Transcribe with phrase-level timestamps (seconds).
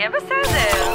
[0.00, 0.89] יהיה בסדר.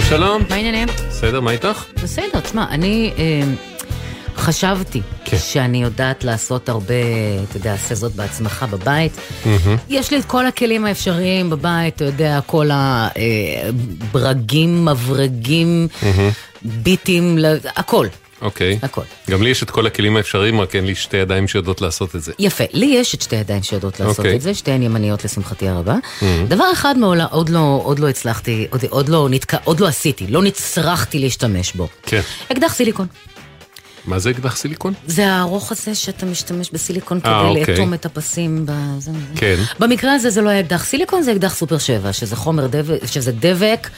[0.00, 0.88] שלום שלום, מה העניינים?
[1.08, 1.84] בסדר, מה איתך?
[2.02, 3.40] בסדר, תשמע, אני אה,
[4.36, 5.36] חשבתי כן.
[5.38, 6.94] שאני יודעת לעשות הרבה,
[7.48, 9.12] אתה יודע, עשה זאת בעצמך בבית.
[9.88, 12.70] יש לי את כל הכלים האפשריים בבית, אתה יודע, כל
[14.12, 15.88] הברגים, מברגים,
[16.62, 18.06] ביטים, ל- הכל,
[18.42, 18.78] אוקיי.
[18.82, 19.02] הכל.
[19.30, 22.22] גם לי יש את כל הכלים האפשריים, רק אין לי שתי ידיים שיודעות לעשות את
[22.22, 22.32] זה.
[22.38, 24.36] יפה, לי יש את שתי ידיים שיודעות לעשות אוקיי.
[24.36, 25.96] את זה, שתיהן ימניות לשמחתי הרבה.
[26.48, 30.26] דבר אחד מעולם, עוד לא, עוד לא הצלחתי, עוד, עוד לא נתקע, עוד לא עשיתי,
[30.26, 31.88] לא נצרכתי להשתמש בו.
[32.02, 32.20] כן.
[32.52, 33.06] אקדח סיליקון.
[34.06, 34.94] מה זה אקדח סיליקון?
[35.06, 37.74] זה הארוך הזה שאתה משתמש בסיליקון אה, כדי אוקיי.
[37.74, 38.66] לאטום את הפסים.
[38.66, 39.56] בזה, כן.
[39.78, 43.32] במקרה הזה זה לא היה אקדח סיליקון, זה אקדח סופר 7, שזה חומר דבק, שזה
[43.32, 43.88] דבק.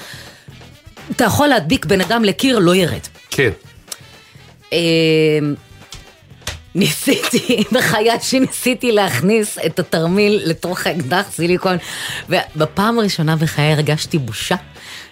[1.10, 3.00] אתה יכול להדביק בן אדם לקיר, לא ירד.
[3.30, 3.50] כן.
[4.72, 5.38] אה,
[6.74, 11.76] ניסיתי, בחיי שניסיתי להכניס את התרמיל לתוך האקדח סיליקון,
[12.28, 14.56] ובפעם הראשונה בחיי הרגשתי בושה.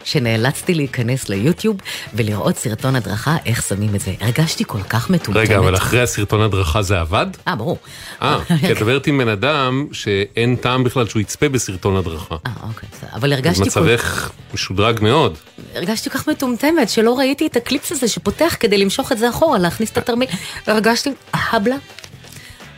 [0.05, 1.77] שנאלצתי להיכנס ליוטיוב
[2.15, 4.15] ולראות סרטון הדרכה איך שמים את זה.
[4.21, 5.37] הרגשתי כל כך מטומטמת.
[5.37, 7.27] רגע, אבל אחרי הסרטון הדרכה זה עבד?
[7.49, 7.79] אה, ברור.
[8.23, 12.37] אה, כי את מדברת עם בן אדם שאין טעם בכלל שהוא יצפה בסרטון הדרכה.
[12.47, 13.11] אה, אוקיי, בסדר.
[13.15, 15.39] אבל הרגשתי כל, מצבך משודרג מאוד.
[15.75, 19.59] הרגשתי כל כך מטומטמת, שלא ראיתי את הקליפס הזה שפותח כדי למשוך את זה אחורה,
[19.59, 20.29] להכניס את התרמיל.
[20.67, 21.77] הרגשתי הבלה.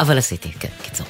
[0.00, 1.06] אבל עשיתי, כן, קיצור,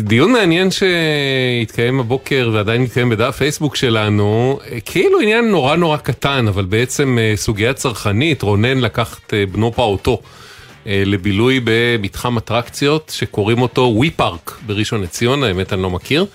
[0.00, 6.64] דיון מעניין שהתקיים הבוקר ועדיין מתקיים בדף פייסבוק שלנו, כאילו עניין נורא נורא קטן, אבל
[6.64, 10.20] בעצם אה, סוגיה צרכנית, רונן לקח את אה, בנו פעוטו
[10.86, 16.26] אה, לבילוי במתחם אטרקציות שקוראים אותו ווי פארק בראשון לציון, האמת אני לא מכיר.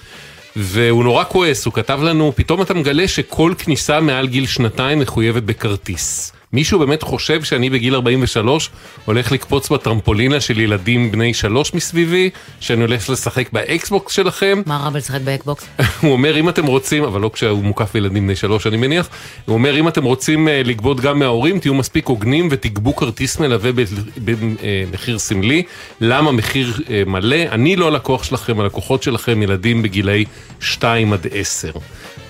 [0.56, 5.44] והוא נורא כועס, הוא כתב לנו, פתאום אתה מגלה שכל כניסה מעל גיל שנתיים מחויבת
[5.44, 6.34] בכרטיס.
[6.54, 8.70] מישהו באמת חושב שאני בגיל 43
[9.06, 14.62] הולך לקפוץ בטרמפולינה של ילדים בני שלוש מסביבי, שאני הולך לשחק באקסבוקס שלכם?
[14.66, 15.66] מה רע בלשחק באקסבוקס?
[16.02, 19.10] הוא אומר אם אתם רוצים, אבל לא כשהוא מוקף בילדים בני שלוש אני מניח,
[19.46, 23.72] הוא אומר אם אתם רוצים אה, לגבות גם מההורים תהיו מספיק הוגנים ותגבו כרטיס מלווה
[24.18, 25.64] במחיר סמלי.
[26.02, 27.38] למה מחיר אה, מלא?
[27.52, 30.26] אני לא הלקוח שלכם, הלקוחות שלכם ילדים בגילאי
[30.60, 31.72] 2 עד 10.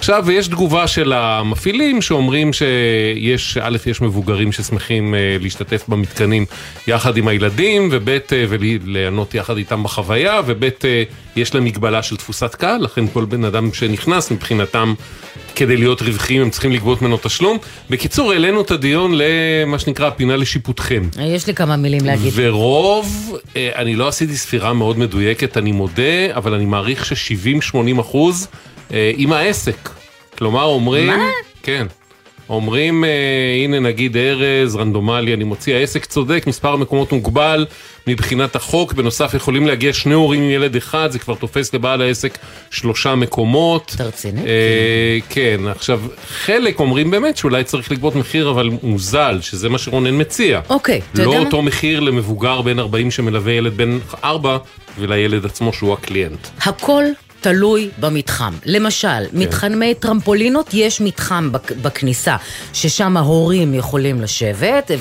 [0.04, 6.46] עכשיו יש תגובה של המפעילים שאומרים שיש, א', יש מבוגרים ששמחים אה, להשתתף במתקנים
[6.88, 8.20] יחד עם הילדים, וב', אה,
[8.50, 11.04] וליהנות יחד איתם בחוויה, וב', אה,
[11.36, 14.94] יש להם מגבלה של תפוסת קהל, לכן כל בן אדם שנכנס מבחינתם,
[15.56, 17.58] כדי להיות רווחיים הם צריכים לגבות ממנו תשלום.
[17.90, 21.04] בקיצור, העלינו את הדיון למה שנקרא הפינה לשיפוטכם.
[21.20, 22.34] יש לי כמה מילים להגיד.
[22.36, 28.48] ורוב, אני לא עשיתי ספירה מאוד מדויקת, אני מודה, אבל אני מעריך ש-70-80 אחוז
[29.18, 29.90] עם העסק.
[30.38, 31.08] כלומר, אומרים...
[31.08, 31.30] מה?
[31.64, 31.88] כן.
[32.50, 33.10] אומרים, אה,
[33.64, 37.66] הנה נגיד ארז, רנדומלי, אני מוציא, העסק צודק, מספר המקומות מוגבל
[38.08, 42.38] מבחינת החוק, בנוסף יכולים להגיע שני הורים עם ילד אחד, זה כבר תופס לבעל העסק
[42.72, 43.92] שלושה מקומות.
[43.96, 44.42] אתה רציני?
[44.42, 50.22] אה, כן, עכשיו, חלק אומרים באמת שאולי צריך לגבות מחיר אבל מוזל, שזה מה שרונן
[50.22, 50.62] מציע.
[50.70, 51.46] אוקיי, אתה לא יודע מה?
[51.46, 54.58] אותו מחיר למבוגר בן 40 שמלווה ילד בן 4
[55.00, 56.48] ולילד עצמו שהוא הקליינט.
[56.62, 57.04] הכל
[57.44, 58.54] תלוי במתחם.
[58.66, 62.36] למשל, מתחמי טרמפולינות, יש מתחם בק- בכניסה,
[62.74, 64.92] ששם ההורים יכולים לשבת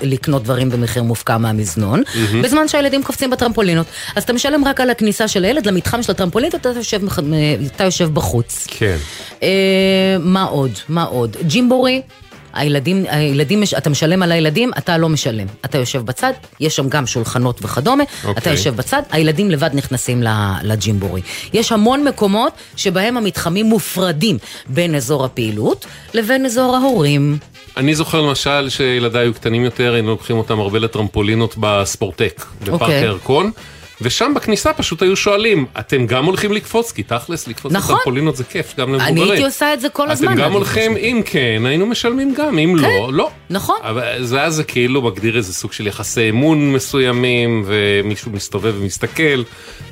[0.00, 2.02] ולקנות דברים במחיר מופקע מהמזנון,
[2.42, 3.86] בזמן שהילדים קופצים בטרמפולינות.
[4.16, 7.00] אז אתה משלם רק על הכניסה של הילד למתחם של הטרמפולינות, אתה יושב,
[7.76, 8.66] אתה יושב בחוץ.
[8.70, 8.96] כן.
[9.42, 9.48] אה,
[10.20, 10.70] מה עוד?
[10.88, 11.36] מה עוד?
[11.46, 12.02] ג'ימבורי.
[12.56, 15.46] הילדים, הילדים, אתה משלם על הילדים, אתה לא משלם.
[15.64, 18.52] אתה יושב בצד, יש שם גם שולחנות וכדומה, אתה אוקיי.
[18.52, 20.22] יושב בצד, הילדים לבד נכנסים
[20.62, 21.22] לג'ימבורי.
[21.52, 27.38] יש המון מקומות שבהם המתחמים מופרדים בין אזור הפעילות לבין אזור ההורים.
[27.76, 32.94] אני זוכר למשל שילדיי היו קטנים יותר, היינו לוקחים אותם הרבה לטרמפולינות בספורטק, בפארק אוקיי.
[32.94, 33.50] הירקון.
[34.00, 36.92] ושם בכניסה פשוט היו שואלים, אתם גם הולכים לקפוץ?
[36.92, 37.94] כי תכלס, לקפוץ נכון.
[37.94, 39.22] לטרמפולינות זה כיף, גם למבוגרים.
[39.22, 40.32] אני הייתי עושה את זה כל הזמן.
[40.32, 43.30] אתם גם הולכים, לפני אם כן, היינו משלמים גם, אם לא, לא.
[43.50, 43.76] נכון.
[43.82, 49.42] אבל זה אז זה כאילו מגדיר איזה סוג של יחסי אמון מסוימים, ומישהו מסתובב ומסתכל,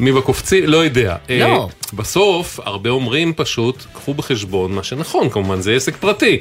[0.00, 1.16] מי בקופצים, לא יודע.
[1.28, 1.44] לא.
[1.44, 6.40] אה, בסוף, הרבה אומרים פשוט, קחו בחשבון מה שנכון, כמובן, זה עסק פרטי.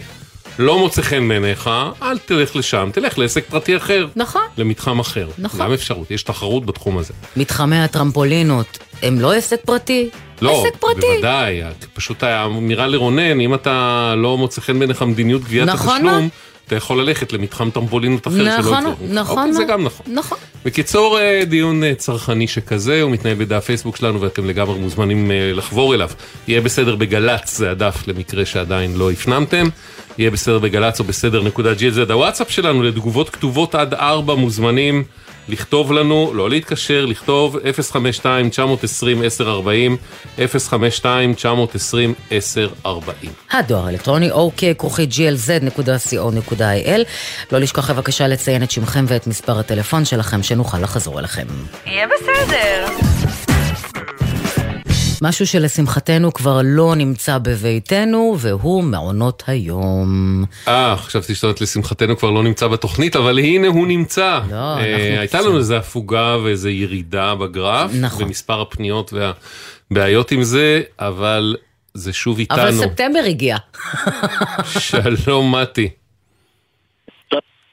[0.60, 1.70] לא מוצא חן בעיניך,
[2.02, 4.08] אל תלך לשם, תלך לעסק פרטי אחר.
[4.16, 4.42] נכון.
[4.58, 5.28] למתחם אחר.
[5.38, 5.60] נכון.
[5.60, 7.14] גם אפשרות, יש תחרות בתחום הזה.
[7.38, 10.10] מתחמי הטרמפולינות הם לא עסק פרטי?
[10.42, 11.08] לא, עסק פרטי.
[11.14, 11.62] בוודאי,
[11.94, 16.24] פשוט האמירה לרונן, אם אתה לא מוצא חן בעיניך מדיניות גביית נכון התשלום, מאוד.
[16.68, 18.84] אתה יכול ללכת למתחם טרמפולינות אחר שלא נכון.
[19.10, 19.72] נכון, אוקיי, זה מאוד.
[19.72, 20.06] גם נכון.
[20.10, 20.38] נכון.
[20.66, 25.52] בקיצור, אה, דיון אה, צרכני שכזה, הוא מתנהל בדף פייסבוק שלנו ואתם לגמרי מוזמנים אה,
[25.54, 26.10] לחבור אליו.
[26.48, 29.68] יהיה בסדר בגל"צ, זה הדף למקרה שעדיין לא הפנמתם.
[30.18, 32.12] יהיה בסדר בגל"צ או בסדר נקודה GLZ.
[32.14, 35.04] הוואטסאפ שלנו לתגובות כתובות עד 4 מוזמנים
[35.48, 37.62] לכתוב לנו, לא להתקשר, לכתוב 052-920-1040,
[40.38, 40.48] 052-920-1040.
[43.52, 47.02] הדואר האלקטרוני אוקיי, כרוכית glz.co.il.
[47.52, 51.46] לא לשכוח בבקשה לציין את שמכם ואת מספר הטלפון שלכם, שנוכל לחזור אליכם.
[51.86, 52.86] יהיה בסדר.
[55.24, 60.44] משהו שלשמחתנו כבר לא נמצא בביתנו, והוא מעונות היום.
[60.68, 64.40] אה, חשבתי שאת אומרת לשמחתנו כבר לא נמצא בתוכנית, אבל הנה הוא נמצא.
[64.52, 68.26] לא, אה, אנחנו הייתה לנו איזו הפוגה ואיזו ירידה בגרף, נכון.
[68.26, 71.56] במספר הפניות והבעיות עם זה, אבל
[71.94, 72.62] זה שוב איתנו.
[72.62, 73.58] אבל ספטמבר הגיע.
[74.66, 75.90] שלום מתי,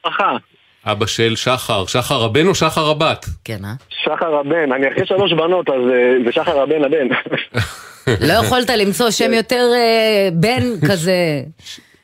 [0.03, 0.50] ברכה.
[0.85, 3.25] אבא של שחר, שחר הבן או שחר הבת?
[3.43, 3.73] כן, אה?
[4.03, 7.07] שחר הבן, אני אחרי שלוש בנות, אז אה, זה שחר הבן הבן.
[8.27, 11.41] לא יכולת למצוא שם יותר אה, בן כזה.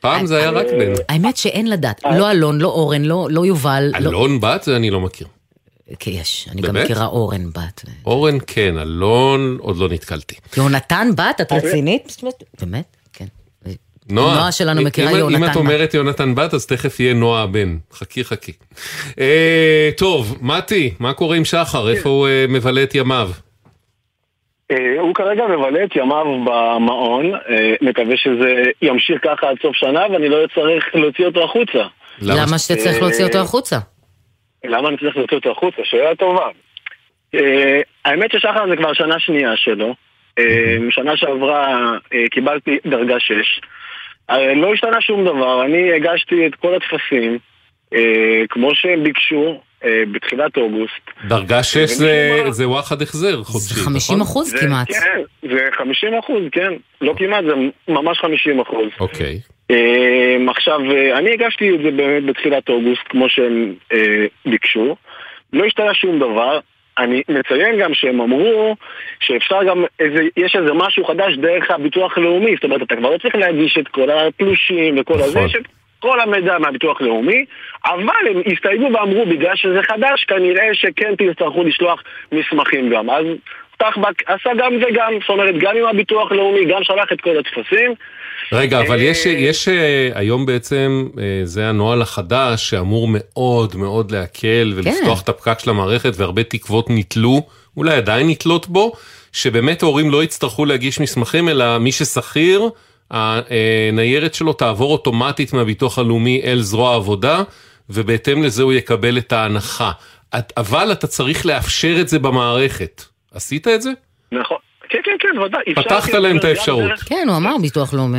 [0.00, 0.92] פעם זה היה רק בן.
[1.08, 2.00] האמת שאין לדעת.
[2.18, 3.90] לא אלון, לא אורן, לא לא יובל.
[4.00, 5.26] לא- אלון בת זה אני לא מכיר.
[5.98, 6.76] כי יש, אני גם?
[6.76, 7.84] מכירה אורן בת.
[8.06, 10.34] אורן כן, אלון עוד לא נתקלתי.
[10.56, 12.16] יונתן בת, את רצינית?
[12.60, 12.96] באמת?
[14.08, 14.14] כן.
[14.14, 15.56] נועה, נועה שלנו אם- מכירה אם- אם יונתן את בת.
[15.56, 17.76] אומרת יונתן בת, אז תכף יהיה נועה הבן.
[17.92, 18.52] חכי חכי.
[19.20, 21.90] אה, טוב, מתי, מה קורה עם שחר?
[21.90, 23.30] איפה הוא אה, מבלה את ימיו?
[24.70, 28.52] אה, הוא כרגע מבלה את ימיו במעון, אה, מקווה שזה
[28.82, 31.78] ימשיך ככה עד סוף שנה ואני לא אצטרך להוציא אותו החוצה.
[32.22, 33.78] למה שאתה צריך להוציא אותו החוצה?
[34.64, 35.82] למה אני צריך להוציא אותו החוצה?
[35.84, 36.46] שאלה טובה.
[37.34, 39.94] אה, האמת ששחר זה כבר שנה שנייה שלו.
[40.38, 40.44] אה,
[40.90, 41.74] שנה שעברה
[42.14, 43.60] אה, קיבלתי דרגה 6.
[44.30, 47.38] לא השתנה שום דבר, אני הגשתי את כל הטפסים
[47.94, 48.00] אה,
[48.48, 51.10] כמו שהם ביקשו אה, בתחילת אוגוסט.
[51.28, 53.92] דרגה 6 זה- זה וואחד החזר חודשי, זה נכון?
[53.92, 54.88] 50 אחוז זה- כמעט.
[54.92, 56.72] כן, זה 50 אחוז, כן.
[57.00, 57.52] לא כמעט, זה
[57.92, 58.88] ממש 50 אחוז.
[59.00, 59.38] אוקיי.
[59.70, 63.98] אה, עכשיו, אה, אני הגשתי את זה באמת בתחילת אוגוסט, כמו שהם אה,
[64.46, 64.96] ביקשו.
[65.52, 66.60] לא השתנה שום דבר.
[66.98, 68.76] אני מציין גם שהם אמרו
[69.20, 73.18] שאפשר גם איזה, יש איזה משהו חדש דרך הביטוח הלאומי, זאת אומרת, אתה כבר לא
[73.18, 75.46] צריך להגיש את כל התלושים וכל הזה, נכון.
[75.46, 75.66] יש את
[76.00, 77.44] כל המידע מהביטוח הלאומי,
[77.84, 82.02] אבל הם הסתייגו ואמרו, בגלל שזה חדש, כנראה שכן תצטרכו לשלוח
[82.32, 83.10] מסמכים גם.
[83.10, 83.26] אז
[83.78, 87.94] טחבק עשה גם וגם, זאת אומרת, גם עם הביטוח הלאומי, גם שלח את כל הטפסים.
[88.52, 94.10] רגע, אבל יש, אה, יש אה, היום בעצם, אה, זה הנוהל החדש שאמור מאוד מאוד
[94.10, 97.42] להקל ולפתוח את הפקק של המערכת והרבה תקוות נתלו,
[97.76, 98.92] אולי עדיין נתלות בו,
[99.32, 102.68] שבאמת ההורים לא יצטרכו להגיש מסמכים, אלא מי ששכיר,
[103.10, 107.42] הניירת שלו תעבור אוטומטית מהביטוח הלאומי אל זרוע העבודה,
[107.90, 109.90] ובהתאם לזה הוא יקבל את ההנחה.
[110.56, 113.02] אבל אתה צריך לאפשר את זה במערכת.
[113.34, 113.90] עשית את זה?
[114.32, 114.58] נכון.
[114.88, 115.74] כן, כן, כן, ודאי.
[115.74, 116.90] פתחת להם את האפשרות.
[117.08, 118.18] כן, הוא אמר ביטוח לאומי.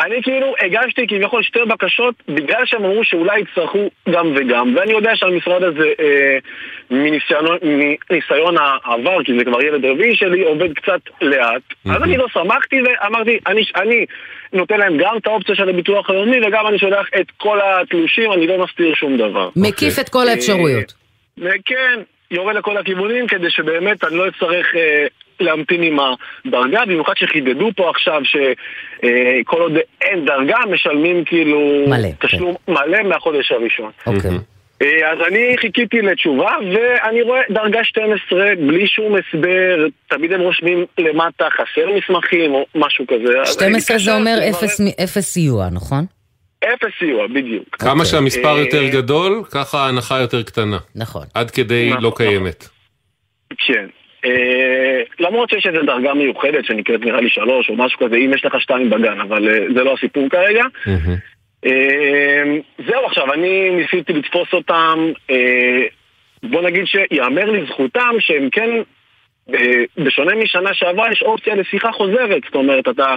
[0.00, 5.10] אני כאילו הגשתי כביכול שתי בקשות בגלל שהם אמרו שאולי יצטרכו גם וגם ואני יודע
[5.14, 6.38] שהמשרד הזה אה,
[6.90, 12.26] מניסיון, מניסיון העבר, כי זה כבר ילד רביעי שלי, עובד קצת לאט אז אני לא
[12.32, 14.06] שמחתי ואמרתי, אני, אני
[14.52, 18.46] נותן להם גם את האופציה של הביטוח הלאומי וגם אני שולח את כל התלושים, אני
[18.46, 20.94] לא מסתיר שום דבר מקיף את כל האפשרויות.
[21.38, 25.06] וכן, יורה לכל הכיוונים כדי שבאמת אני לא אצטרך אה,
[25.40, 32.54] להמתין עם הדרגה, במיוחד שחידדו פה עכשיו שכל עוד אין דרגה משלמים כאילו מלא, תשלום
[32.68, 33.90] מלא מהחודש הראשון.
[34.06, 34.30] אוקיי.
[34.82, 40.86] אה, אז אני חיכיתי לתשובה ואני רואה דרגה 12 בלי שום הסבר, תמיד הם רושמים
[40.98, 43.40] למטה חסר מסמכים או משהו כזה.
[43.40, 46.15] אז 12 זה אומר אפס אפס סיוע, נכון?
[46.74, 47.76] אפס סיוע, בדיוק.
[47.76, 48.06] כמה אוקיי.
[48.06, 50.78] שהמספר אה, יותר גדול, ככה ההנחה יותר קטנה.
[50.94, 51.26] נכון.
[51.34, 52.26] עד כדי נכון, לא נכון.
[52.26, 52.68] קיימת.
[53.58, 53.86] כן.
[54.24, 58.44] אה, למרות שיש איזו דרגה מיוחדת שנקראת נראה לי שלוש או משהו כזה, אם יש
[58.44, 60.64] לך שתיים בגן, אבל אה, זה לא הסיפור כרגע.
[62.86, 64.98] זהו, עכשיו, אני ניסיתי לתפוס אותם,
[66.42, 68.70] בוא נגיד שיאמר לזכותם שהם כן,
[69.98, 72.42] בשונה משנה שעברה, יש אופציה לשיחה חוזרת.
[72.44, 73.16] זאת אומרת, אתה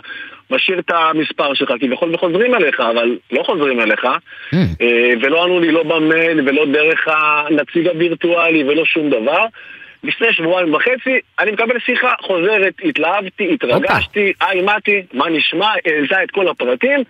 [0.51, 4.03] משאיר את המספר שלך כביכול וחוזרים אליך, אבל לא חוזרים אליך.
[4.03, 4.55] Mm.
[4.81, 9.45] אה, ולא ענו לי לא במייל ולא דרך הנציג הווירטואלי ולא שום דבר.
[10.03, 16.31] לפני שבועיים וחצי אני מקבל שיחה חוזרת, התלהבתי, התרגשתי, היי מתי, מה נשמע, העלתה את
[16.31, 17.03] כל הפרטים.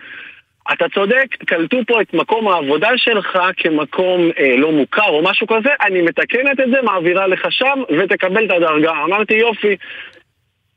[0.73, 5.69] אתה צודק, קלטו פה את מקום העבודה שלך כמקום אה, לא מוכר או משהו כזה,
[5.85, 8.91] אני מתקנת את זה, מעבירה לך שם ותקבל את הדרגה.
[9.05, 9.75] אמרתי יופי.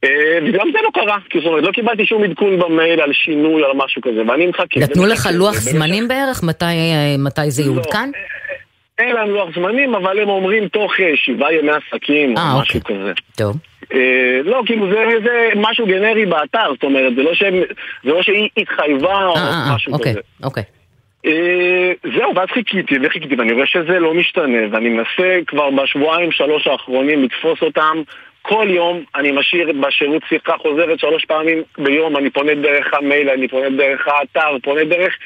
[0.04, 3.64] אה, וגם זה לא קרה, כי זאת אומרת, לא קיבלתי שום עדכון במייל על שינוי,
[3.64, 4.80] על משהו כזה, ואני מחכה.
[4.80, 6.42] נתנו לך לוח זמנים בערך?
[6.42, 8.10] מתי, אה, מתי זה לא, יעודכן?
[8.14, 8.42] אה,
[8.98, 12.80] אין להם לוח זמנים, אבל הם אומרים תוך אה, שבעה ימי עסקים אה, או משהו
[12.80, 12.96] אוקיי.
[12.96, 13.12] כזה.
[13.36, 13.56] טוב.
[13.94, 17.54] אה, לא, כאילו זה, זה משהו גנרי באתר, זאת אומרת, זה לא, שהם,
[18.04, 20.20] זה לא שהיא התחייבה או אה, אה, משהו אוקיי, כזה.
[20.42, 20.62] אוקיי.
[22.16, 27.24] זהו, ואז חיכיתי וחיכיתי, ואני רואה שזה לא משתנה, ואני מנסה כבר בשבועיים שלוש האחרונים
[27.24, 28.02] לתפוס אותם.
[28.42, 33.48] כל יום אני משאיר בשירות שיחה חוזרת שלוש פעמים ביום, אני פונה דרך המייל, אני
[33.48, 35.16] פונה דרך האתר, פונה דרך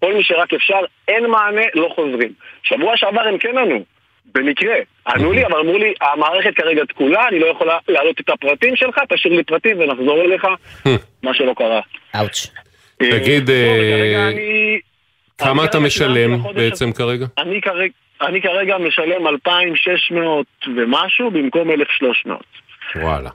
[0.00, 2.32] כל מי שרק אפשר, אין מענה, לא חוזרים.
[2.62, 3.84] שבוע שעבר הם כן ענו,
[4.34, 4.74] במקרה.
[5.08, 8.98] ענו לי, אבל אמרו לי, המערכת כרגע תקולה, אני לא יכולה להעלות את הפרטים שלך,
[9.08, 10.44] תשאיר לי פרטים ונחזור אליך,
[11.22, 11.80] מה שלא קרה.
[12.16, 12.46] אאוץ'.
[12.96, 14.78] תגיד, אה, אה, וכרגע אני-
[15.38, 17.26] כמה אתה משלם בעצם כרגע?
[17.38, 20.46] אני כרגע, אני כרגע משלם 2,600
[20.76, 22.40] ומשהו במקום 1,300.
[22.96, 23.30] וואלה.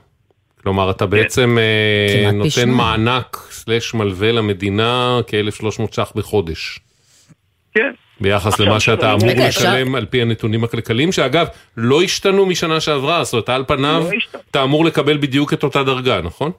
[0.62, 2.70] כלומר, אתה בעצם אה, נותן.
[2.70, 6.78] מענק סלש מלווה למדינה כ-1,300 ש"ח בחודש.
[7.74, 7.92] כן.
[8.20, 11.46] ביחס למה שאתה אמור רגע, אפשר- לשלם על פי הנתונים הכלכליים, שאגב,
[11.76, 14.04] לא השתנו משנה שעברה, זאת אומרת, על פניו,
[14.34, 14.38] לא.
[14.50, 16.50] אתה אמור לקבל בדיוק את אותה דרגה, נכון?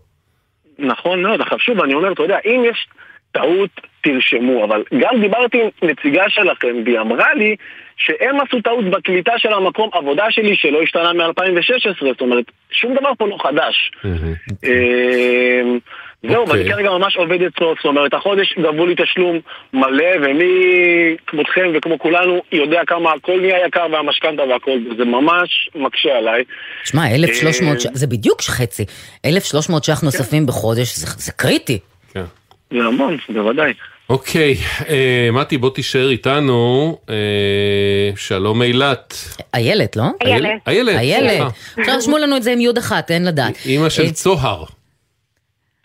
[0.80, 2.88] נכון מאוד, עכשיו שוב, אני אומר, אתה יודע, אם יש
[3.32, 3.70] טעות,
[4.02, 7.56] תרשמו, אבל גם דיברתי עם נציגה שלכם, והיא אמרה לי
[7.98, 13.10] שהם עשו טעות בקליטה של המקום עבודה שלי שלא השתנה מ-2016, זאת אומרת, שום דבר
[13.18, 13.92] פה לא חדש.
[16.24, 16.60] זהו, אוקיי.
[16.60, 19.40] ואני כרגע ממש עובד אצלו, זאת אומרת, החודש גבו לי תשלום
[19.74, 20.54] מלא, ומי
[21.28, 26.44] כמותכם וכמו כולנו יודע כמה הכל נהיה יקר והמשכנתה והכל, וזה ממש מקשה עליי.
[26.84, 28.86] שמע, 1,300 אה, ש"ח, זה בדיוק חצי.
[29.26, 31.80] 1,300 ש"ח נוספים בחודש, זה זה קריטי.
[32.14, 32.24] כן.
[32.72, 33.74] זה המון, בוודאי.
[34.10, 34.56] אוקיי,
[34.90, 36.98] אה, מתי, בוא תישאר איתנו.
[37.10, 37.16] אה,
[38.16, 39.14] שלום אילת.
[39.54, 40.04] איילת, לא?
[40.26, 40.50] איילת.
[40.68, 41.30] איילת, איילת.
[41.30, 41.48] סליחה.
[41.78, 43.58] עכשיו רשמו לנו את זה עם יוד אחת, אין לדעת.
[43.66, 44.64] אימא של אה, צוהר.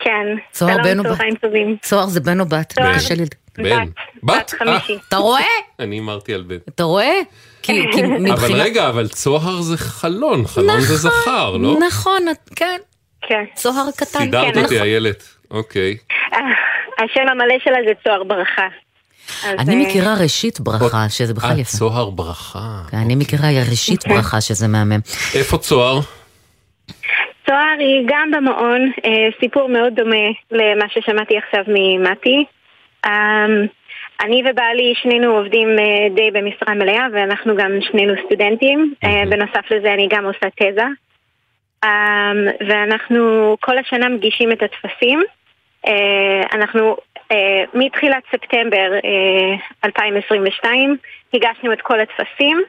[0.03, 0.25] כן.
[0.51, 1.17] צוהר בן או בת?
[1.17, 1.77] צהריים טובים.
[1.81, 2.73] צוהר זה בן או בת?
[2.73, 2.95] צוהר.
[2.95, 3.25] קשה לי.
[3.57, 3.85] בן.
[4.23, 4.53] בת בת?
[4.59, 4.97] חמישי.
[5.07, 5.41] אתה רואה?
[5.41, 6.57] אה, אני אמרתי על בן.
[6.69, 7.19] אתה רואה?
[7.61, 8.61] כי אבל מבחינת...
[8.61, 11.77] רגע, אבל צוהר זה חלון, חלון זה זכר, לא?
[11.87, 12.79] נכון, כן.
[13.21, 13.43] כן.
[13.55, 14.19] צוהר קטן.
[14.19, 14.87] סידרת כן, אותי, נכון.
[14.87, 15.23] איילת.
[15.51, 15.97] אוקיי.
[16.33, 16.39] אה,
[17.03, 18.67] השם המלא שלה זה צוהר ברכה.
[19.43, 21.77] אז, אני אה, מכירה ראשית ברכה, שזה בכלל אה, יפה.
[21.77, 22.81] צוהר ברכה.
[22.91, 24.99] כן, אני מכירה ראשית ברכה, שזה מהמם.
[25.35, 25.99] איפה צוהר?
[27.45, 32.45] צוהר היא גם במעון, אה, סיפור מאוד דומה למה ששמעתי עכשיו ממתי.
[33.05, 33.45] אה,
[34.21, 38.93] אני ובעלי שנינו עובדים אה, די במשרה מלאה ואנחנו גם שנינו סטודנטים.
[39.03, 40.85] אה, בנוסף לזה אני גם עושה תזה.
[41.83, 42.31] אה,
[42.67, 45.23] ואנחנו כל השנה מגישים את הטפסים.
[46.53, 46.97] אנחנו
[47.73, 50.97] מתחילת ספטמבר אה, 2022
[51.33, 52.63] הגשנו את כל הטפסים.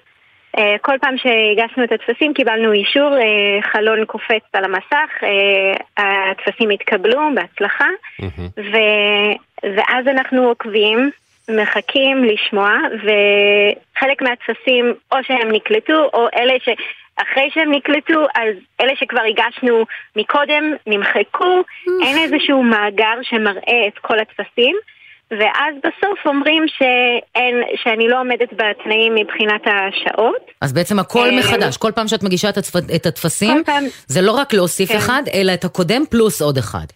[0.58, 5.72] אה, כל פעם שהגשנו את הטפסים קיבלנו אישור, אה, חלון קופץ על המסך, אה,
[6.30, 7.88] הטפסים התקבלו בהצלחה.
[8.56, 8.76] ו,
[9.76, 11.10] ואז אנחנו עוקבים,
[11.48, 12.70] מחכים לשמוע,
[13.02, 16.68] וחלק מהטפסים או שהם נקלטו, או אלה ש...
[17.16, 19.84] אחרי שהם נקלטו, אז אלה שכבר הגשנו
[20.16, 21.62] מקודם נמחקו,
[22.02, 24.76] אין איזשהו מאגר שמראה את כל הטפסים.
[25.30, 30.50] ואז בסוף אומרים שאין, שאני לא עומדת בתנאים מבחינת השעות.
[30.60, 34.20] אז בעצם הכל אה, מחדש, כל פעם שאת מגישה את התפ- את הטפסים, פעם- זה
[34.22, 34.96] לא רק להוסיף כן.
[34.96, 36.86] אחד, אלא את הקודם פלוס עוד אחד.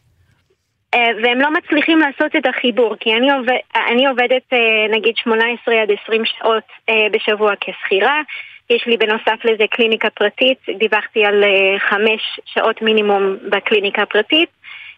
[0.94, 3.56] אה, והם לא מצליחים לעשות את החיבור, כי אני, עובד,
[3.92, 4.58] אני עובדת אה,
[4.96, 6.64] נגיד 18 עד 20 שעות
[7.12, 8.20] בשבוע כשכירה.
[8.70, 11.44] יש לי בנוסף לזה קליניקה פרטית, דיווחתי על
[11.88, 14.48] חמש שעות מינימום בקליניקה הפרטית.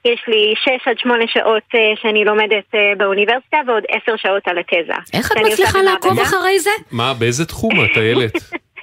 [0.05, 4.59] יש לי 6 עד 8 שעות אה, שאני לומדת אה, באוניברסיטה ועוד 10 שעות על
[4.59, 4.93] התזה.
[5.15, 6.21] איך את מצליחה לעקוב.
[6.21, 6.71] אחרי זה?
[6.93, 8.33] מה, באיזה תחום את, איילת?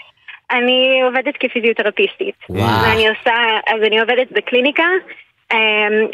[0.58, 2.36] אני עובדת כפיזיותרפיסטית.
[2.50, 2.84] וואו.
[2.84, 3.36] ואני עושה,
[3.68, 4.84] אז אני עובדת בקליניקה,
[5.54, 5.58] אמ,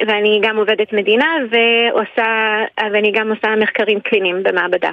[0.07, 2.27] ואני גם עובדת מדינה, ועושה,
[2.93, 4.91] ואני גם עושה מחקרים קליניים במעבדה.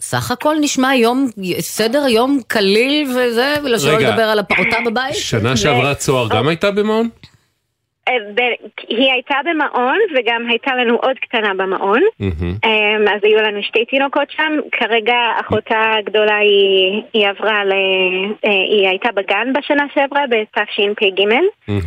[0.00, 1.26] סך הכל נשמע יום,
[1.58, 3.98] סדר יום קליל וזה, ולשלא.
[3.98, 5.14] לדבר על הפעוטה בבית.
[5.14, 7.08] שנה שעברה צוהר גם הייתה במעון?
[8.34, 8.40] ב-
[8.88, 12.00] היא הייתה במעון, וגם הייתה לנו עוד קטנה במעון.
[12.64, 17.72] אמ, אז היו לנו שתי תינוקות שם, כרגע אחותה הגדולה היא, היא עברה ל...
[18.44, 21.20] אה, היא הייתה בגן בשנה שעברה, בתשפ"ג.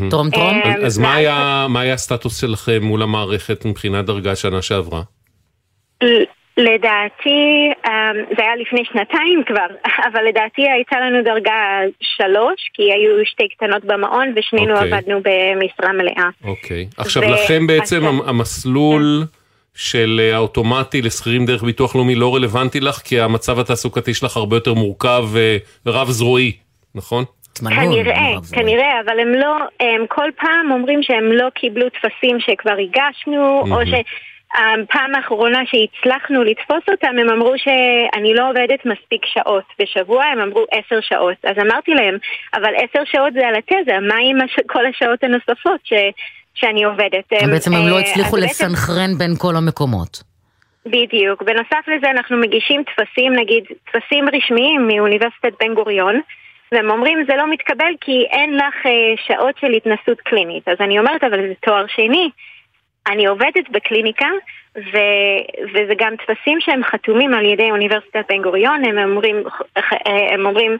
[0.10, 0.50] טרום טרום.
[0.66, 5.02] אה, אז- אז מה היה- מה היה הסטטוס שלכם מול המערכת מבחינת דרגה שנה שעברה?
[6.60, 7.40] לדעתי,
[7.88, 7.92] אמ,
[8.38, 9.68] זה היה לפני שנתיים כבר,
[10.12, 14.94] אבל לדעתי הייתה לנו דרגה שלוש, כי היו שתי קטנות במעון ושנינו אוקיי.
[14.94, 16.30] עבדנו במשרה מלאה.
[16.44, 16.88] אוקיי.
[16.98, 19.24] עכשיו ו- לכם בעצם אז- המ- המסלול
[19.76, 24.56] של אה, האוטומטי לשכירים דרך ביטוח לאומי לא רלוונטי לך, כי המצב התעסוקתי שלך הרבה
[24.56, 25.24] יותר מורכב
[25.86, 26.52] ורב זרועי,
[26.96, 27.24] נכון?
[27.60, 28.16] כנראה,
[28.54, 33.86] כנראה, אבל הם לא, הם כל פעם אומרים שהם לא קיבלו טפסים שכבר הגשנו, או
[33.86, 33.94] ש...
[34.54, 40.66] הפעם האחרונה שהצלחנו לתפוס אותם, הם אמרו שאני לא עובדת מספיק שעות בשבוע, הם אמרו
[40.72, 41.38] עשר שעות.
[41.44, 42.18] אז אמרתי להם,
[42.54, 44.56] אבל עשר שעות זה על התזה, מה עם הש...
[44.68, 45.94] כל השעות הנוספות ש...
[46.54, 47.34] שאני עובדת?
[47.52, 50.24] בעצם הם לא אה, הצליחו לסנכרן בין כל המקומות.
[50.86, 51.44] בדיוק.
[51.44, 56.22] בנוסף לזה אנחנו מגישים טפסים, נגיד, טפסים רשמיים מאוניברסיטת בן גוריון.
[56.72, 58.92] והם אומרים זה לא מתקבל כי אין לך אה,
[59.28, 60.68] שעות של התנסות קלינית.
[60.68, 62.30] אז אני אומרת אבל זה תואר שני,
[63.08, 64.28] אני עובדת בקליניקה,
[64.78, 64.98] ו,
[65.74, 69.44] וזה גם טפסים שהם חתומים על ידי אוניברסיטת בן גוריון, הם אומרים,
[70.34, 70.78] הם אומרים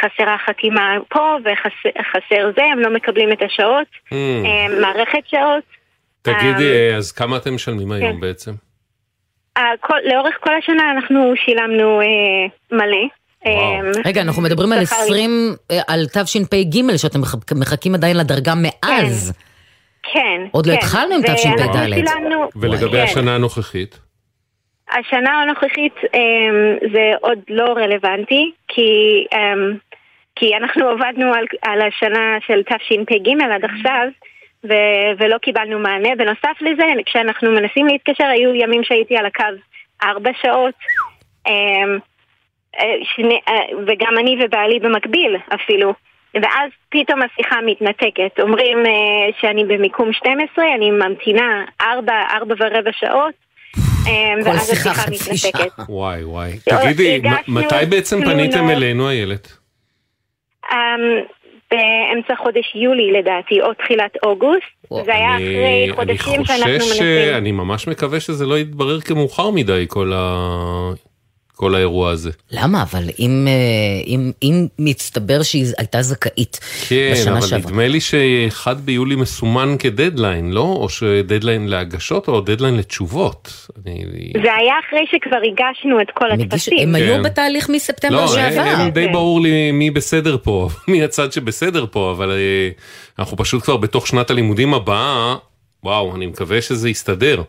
[0.00, 4.14] חסרה חתימה פה וחסר זה, הם לא מקבלים את השעות, mm.
[4.80, 5.64] מערכת שעות.
[6.22, 8.20] תגידי, um, אז כמה אתם משלמים היום כן.
[8.20, 8.52] בעצם?
[9.58, 13.08] Uh, כל, לאורך כל השנה אנחנו שילמנו uh, מלא.
[14.04, 15.30] רגע, אנחנו מדברים על 20,
[15.88, 17.20] על תשפ"ג, שאתם
[17.54, 19.32] מחכים עדיין לדרגה מאז.
[19.32, 19.47] כן.
[20.12, 20.42] כן.
[20.50, 20.78] עוד לא כן.
[20.78, 22.48] התחלנו עם תשפ"ד.
[22.56, 23.02] ולגבי כן.
[23.02, 23.98] השנה הנוכחית?
[24.90, 29.76] השנה הנוכחית אמ, זה עוד לא רלוונטי, כי, אמ,
[30.36, 34.08] כי אנחנו עבדנו על, על השנה של תשפ"ג עד עכשיו,
[34.64, 34.72] ו,
[35.18, 36.08] ולא קיבלנו מענה.
[36.18, 39.44] בנוסף לזה, כשאנחנו מנסים להתקשר, היו ימים שהייתי על הקו
[40.02, 40.74] ארבע שעות.
[41.48, 41.98] אמ,
[42.80, 43.54] אה, שני, אה,
[43.86, 45.92] וגם אני ובעלי במקביל אפילו.
[46.34, 48.40] ואז פתאום השיחה מתנתקת.
[48.40, 53.34] אומרים uh, שאני במיקום 12, אני ממתינה 4, 4 ורבע שעות.
[53.76, 54.08] um,
[54.44, 55.72] ואז השיחה מתנתקת.
[55.88, 56.58] וואי וואי.
[56.58, 59.52] תגידי, מתי בעצם פניתם אלינו איילת?
[60.64, 60.74] Um,
[61.70, 65.04] באמצע חודש יולי לדעתי, או תחילת אוגוסט.
[65.04, 67.34] זה היה אחרי חודשים שאנחנו מנסים.
[67.34, 70.92] אני ממש מקווה שזה לא יתברר כמאוחר מדי כל ה...
[71.58, 72.30] כל האירוע הזה.
[72.50, 72.82] למה?
[72.82, 73.52] אבל אם, אה,
[74.06, 77.48] אם, אם מצטבר שהיא הייתה זכאית כן, בשנה שעברה.
[77.48, 80.76] כן, אבל נדמה לי ש-1 ביולי מסומן כדדליין, לא?
[80.80, 83.68] או שדדליין להגשות או דדליין לתשובות.
[83.86, 84.04] אני...
[84.42, 86.78] זה היה אחרי שכבר הגשנו את כל הטפסים.
[86.78, 86.94] הם כן.
[86.94, 88.64] היו בתהליך מספטמבר לא, שעבר.
[88.64, 89.12] לא, הם די כן.
[89.12, 92.68] ברור לי מי בסדר פה, מי הצד שבסדר פה, אבל אה,
[93.18, 95.36] אנחנו פשוט כבר בתוך שנת הלימודים הבאה.
[95.84, 97.42] וואו, אני מקווה שזה יסתדר.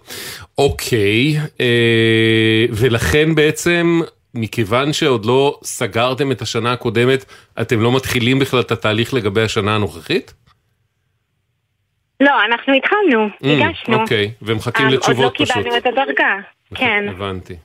[0.58, 4.02] אוקיי, אה, ולכן בעצם,
[4.34, 7.26] מכיוון שעוד לא סגרתם את השנה הקודמת,
[7.62, 10.34] אתם לא מתחילים בכלל את התהליך לגבי השנה הנוכחית?
[12.20, 14.02] לא, אנחנו התחלנו, mm, הגשנו.
[14.02, 15.56] אוקיי, ומחכים אה, לתשובות פשוט.
[15.56, 16.36] עוד לא קיבלנו את הדרגה,
[16.76, 17.06] כן.
[17.10, 17.56] הבנתי.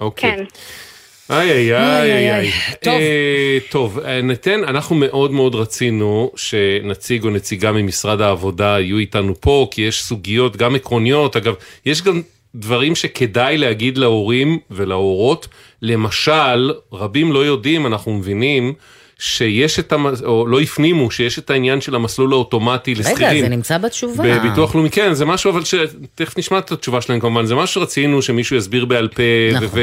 [0.00, 0.36] אוקיי.
[0.36, 0.44] כן.
[1.30, 1.74] איי איי
[2.12, 2.50] איי איי.
[2.82, 2.94] טוב.
[2.94, 9.34] אה, טוב, אה, ניתן, אנחנו מאוד מאוד רצינו שנציג או נציגה ממשרד העבודה יהיו איתנו
[9.40, 11.54] פה, כי יש סוגיות גם עקרוניות, אגב,
[11.86, 12.22] יש גם
[12.54, 15.48] דברים שכדאי להגיד להורים ולהורות.
[15.82, 18.74] למשל, רבים לא יודעים, אנחנו מבינים,
[19.18, 20.06] שיש את, המ...
[20.24, 23.30] או לא הפנימו שיש את העניין של המסלול האוטומטי לשכירים.
[23.30, 24.38] רגע, זה נמצא בתשובה.
[24.38, 28.22] בביטוח לאומי, כן, זה משהו, אבל שתכף נשמע את התשובה שלהם כמובן, זה משהו שרצינו
[28.22, 29.22] שמישהו יסביר בעל פה,
[29.52, 29.78] נכון.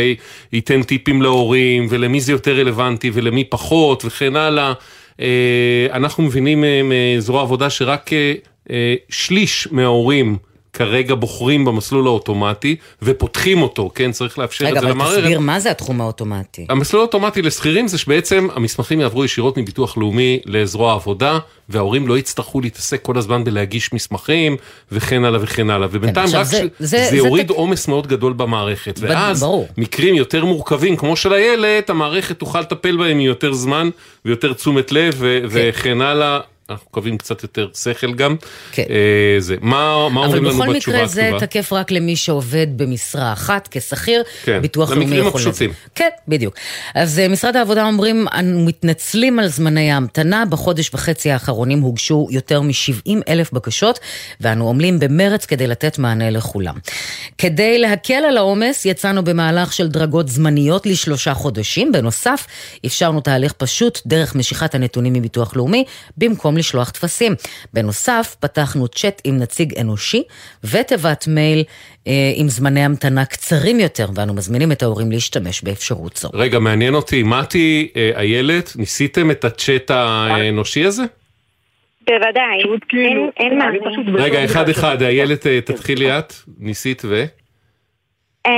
[0.52, 4.74] וייתן טיפים להורים, ולמי זה יותר רלוונטי ולמי פחות, וכן הלאה.
[5.22, 8.10] אה, אנחנו מבינים אה, מזרוע עבודה שרק
[8.72, 10.38] אה, שליש מההורים
[10.74, 15.12] כרגע בוחרים במסלול האוטומטי ופותחים אותו, כן, צריך לאפשר רגע, את זה למערכת.
[15.12, 16.66] רגע, אבל תסביר מה זה התחום האוטומטי.
[16.70, 22.62] המסלול האוטומטי לשכירים זה שבעצם המסמכים יעברו ישירות מביטוח לאומי לזרוע העבודה, וההורים לא יצטרכו
[22.62, 24.58] להתעסק כל הזמן בלהגיש מסמכים
[24.92, 25.88] וכן הלאה וכן הלאה.
[25.92, 26.62] ובינתיים כן, רק זה, ש...
[26.80, 27.54] זה, זה יוריד זה...
[27.54, 29.00] עומס מאוד גדול במערכת.
[29.02, 29.68] ואז ברור.
[29.78, 33.90] מקרים יותר מורכבים כמו של הילד, המערכת תוכל לטפל בהם מיותר זמן
[34.26, 35.40] ויותר תשומת לב ו...
[35.42, 35.48] כן.
[35.50, 36.40] וכן הלאה.
[36.72, 38.36] אנחנו מקווים קצת יותר שכל גם.
[38.72, 38.84] כן.
[38.90, 39.56] אה, זה.
[39.62, 43.68] מה, מה אומרים לנו בתשובה אבל בכל מקרה זה תקף רק למי שעובד במשרה אחת
[43.72, 45.18] כשכיר, כן, ביטוח לאומי יכול...
[45.18, 45.72] למקרים הפשוטים.
[45.96, 46.56] כן, בדיוק.
[46.96, 52.62] אז אה, משרד העבודה אומרים, אנו מתנצלים על זמני ההמתנה, בחודש וחצי האחרונים הוגשו יותר
[52.62, 54.00] מ-70 אלף בקשות,
[54.42, 56.76] ואנו עמלים במרץ כדי לתת מענה לכולם.
[57.38, 61.92] כדי להקל על העומס, יצאנו במהלך של דרגות זמניות לשלושה חודשים.
[61.92, 62.48] בנוסף,
[62.86, 65.86] אפשרנו תהליך פשוט דרך משיכת הנתונים מביטוח לאומי,
[66.18, 67.34] במקום לשלוח טפסים.
[67.74, 70.24] בנוסף, פתחנו צ'אט עם נציג אנושי
[70.64, 71.64] ותיבת מייל
[72.08, 76.30] אה, עם זמני המתנה קצרים יותר, ואנו מזמינים את ההורים להשתמש באפשרות זו.
[76.34, 81.04] רגע, מעניין אותי, מתי, אה, איילת, ניסיתם את הצ'אט האנושי הזה?
[82.08, 84.24] בוודאי, אין כאילו- מה.
[84.24, 87.26] רגע, אחד אחד, איילת, אה, תתחילי את, ניסית ו?
[88.48, 88.52] אמ,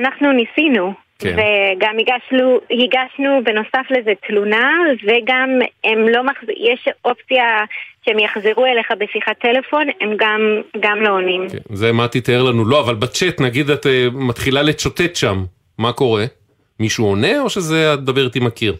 [0.00, 1.07] אנחנו ניסינו.
[1.18, 1.36] כן.
[1.36, 4.72] וגם הגשנו, הגשנו בנוסף לזה תלונה,
[5.04, 5.48] וגם
[5.84, 6.48] הם לא מחז...
[6.48, 7.64] יש אופציה
[8.04, 10.40] שהם יחזרו אליך בשיחת טלפון, הם גם,
[10.80, 11.48] גם לא עונים.
[11.48, 12.64] כן, זה מתי תיאר לנו.
[12.64, 15.44] לא, אבל בצ'אט, נגיד את אה, מתחילה לצ'וטט שם,
[15.78, 16.24] מה קורה?
[16.80, 18.76] מישהו עונה או שזה את מדברת עם הקיר?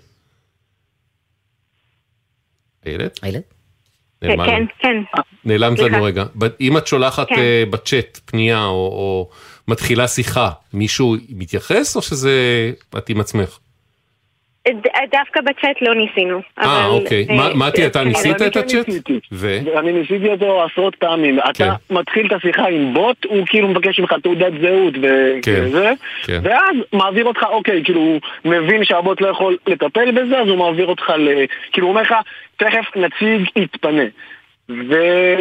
[2.86, 3.20] איילת?
[3.22, 3.54] איילת?
[4.22, 4.66] נעלמה כן, לנו.
[4.78, 4.96] כן.
[5.44, 5.78] נעלמת.
[5.78, 6.24] לנו רגע.
[6.60, 7.38] אם את שולחת כן.
[7.38, 9.28] אה, בצ'אט פנייה או, או
[9.68, 12.32] מתחילה שיחה, מישהו מתייחס או שזה
[12.98, 13.58] את עם עצמך?
[15.12, 16.40] דווקא בצ'אט לא ניסינו.
[16.58, 17.26] אה, אוקיי.
[17.30, 18.08] אה, מה- מתי, אתה כן.
[18.08, 18.86] ניסית את כן הצ'אט?
[19.32, 19.58] ו?
[19.78, 21.38] אני ניסיתי אותו עשרות פעמים.
[21.40, 21.50] כן.
[21.50, 24.94] אתה מתחיל את השיחה עם בוט, הוא כאילו מבקש ממך תעודת זהות
[25.42, 25.62] כן.
[25.64, 26.40] וזה, כן.
[26.42, 30.86] ואז מעביר אותך, אוקיי, כאילו הוא מבין שהבוט לא יכול לטפל בזה, אז הוא מעביר
[30.86, 31.28] אותך ל...
[31.72, 32.14] כאילו הוא אומר לך,
[32.56, 34.02] תכף נציג יתפנה.
[34.70, 34.92] ו...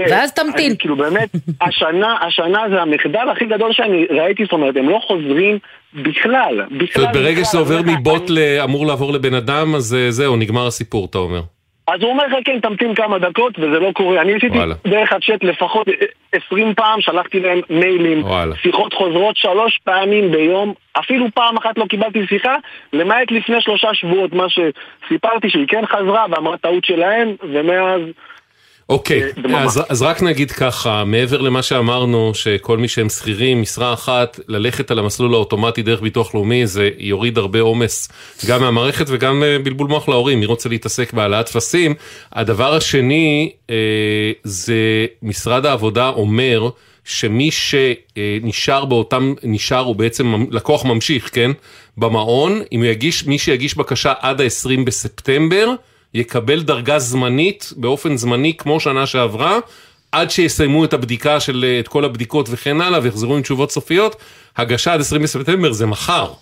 [0.10, 0.70] ואז תמתין.
[0.72, 1.30] אני, כאילו באמת,
[1.62, 5.60] השנה, השנה זה המחדל הכי גדול שאני ראיתי, זאת אומרת, הם לא חוזרים
[5.94, 6.88] בכלל, בכלל.
[6.88, 7.44] זאת אומרת, ברגע.
[7.46, 11.18] שזה עובר אני מבוט ל- אמור לעבור לבן אדם, אז אה, זהו, נגמר הסיפור, אתה
[11.18, 11.42] אומר.
[11.88, 14.22] אז הוא אומר לך כן, תמתין כמה דקות וזה לא קורה.
[14.22, 14.76] אני וואלה.
[14.88, 15.88] דרך הצ'אט לפחות
[16.32, 18.56] 20 פעם, שלחתי להם מיילים, וואלה.
[18.56, 22.56] שיחות חוזרות שלוש פעמים ביום, אפילו פעם אחת לא קיבלתי שיחה,
[22.94, 28.02] למעט לפני שלושה שבועות, מה שסיפרתי שהיא כן חזרה ואמרה טעות שלהם, ומאז...
[28.90, 29.64] אוקיי, דממה.
[29.64, 34.92] אז, אז רק נגיד ככה, מעבר למה שאמרנו, שכל מי שהם שכירים, משרה אחת, ללכת
[34.92, 38.10] על המסלול האוטומטי דרך ביטוח לאומי, זה יוריד הרבה עומס
[38.48, 41.94] גם מהמערכת וגם אה, בלבול מוח להורים, מי רוצה להתעסק בהעלאת טפסים.
[42.34, 43.76] הדבר השני, אה,
[44.44, 46.70] זה משרד העבודה אומר,
[47.04, 51.52] שמי שנשאר באותם, נשאר הוא בעצם לקוח ממשיך, כן?
[51.98, 55.74] במעון, אם הוא יגיש, מי שיגיש בקשה עד ה-20 בספטמבר,
[56.14, 59.60] יקבל דרגה זמנית באופן זמני כמו שנה שעברה,
[60.12, 64.16] עד שיסיימו את הבדיקה של את כל הבדיקות וכן הלאה ויחזרו עם תשובות סופיות.
[64.58, 66.34] הגשה עד 20 בספטמבר זה מחר.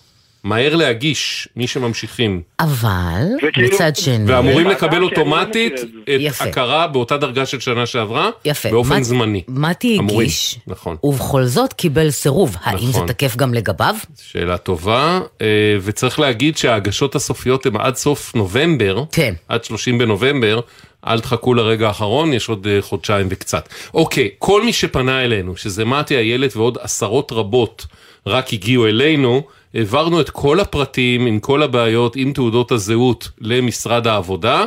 [0.46, 2.42] מהר להגיש, מי שממשיכים.
[2.60, 6.44] אבל, וכאילו- מצד שני, ואמורים לקבל אוטומטית את יפה.
[6.44, 8.70] הכרה באותה דרגה של שנה שעברה, יפה.
[8.70, 9.42] באופן מט- זמני.
[9.48, 10.96] מתי אמורים, הגיש, נכון.
[11.02, 12.56] ובכל זאת קיבל סירוב.
[12.62, 13.06] האם זה נכון.
[13.06, 13.94] תקף גם לגביו?
[14.22, 15.46] שאלה טובה, אה,
[15.82, 19.34] וצריך להגיד שההגשות הסופיות הן עד סוף נובמבר, כן.
[19.48, 20.60] עד 30 בנובמבר,
[21.06, 23.68] אל תחכו לרגע האחרון, יש עוד אה, חודשיים וקצת.
[23.94, 27.86] אוקיי, כל מי שפנה אלינו, שזה מתי איילת ועוד עשרות רבות
[28.26, 29.42] רק הגיעו אלינו,
[29.74, 34.64] העברנו את כל הפרטים עם כל הבעיות, עם תעודות הזהות למשרד העבודה.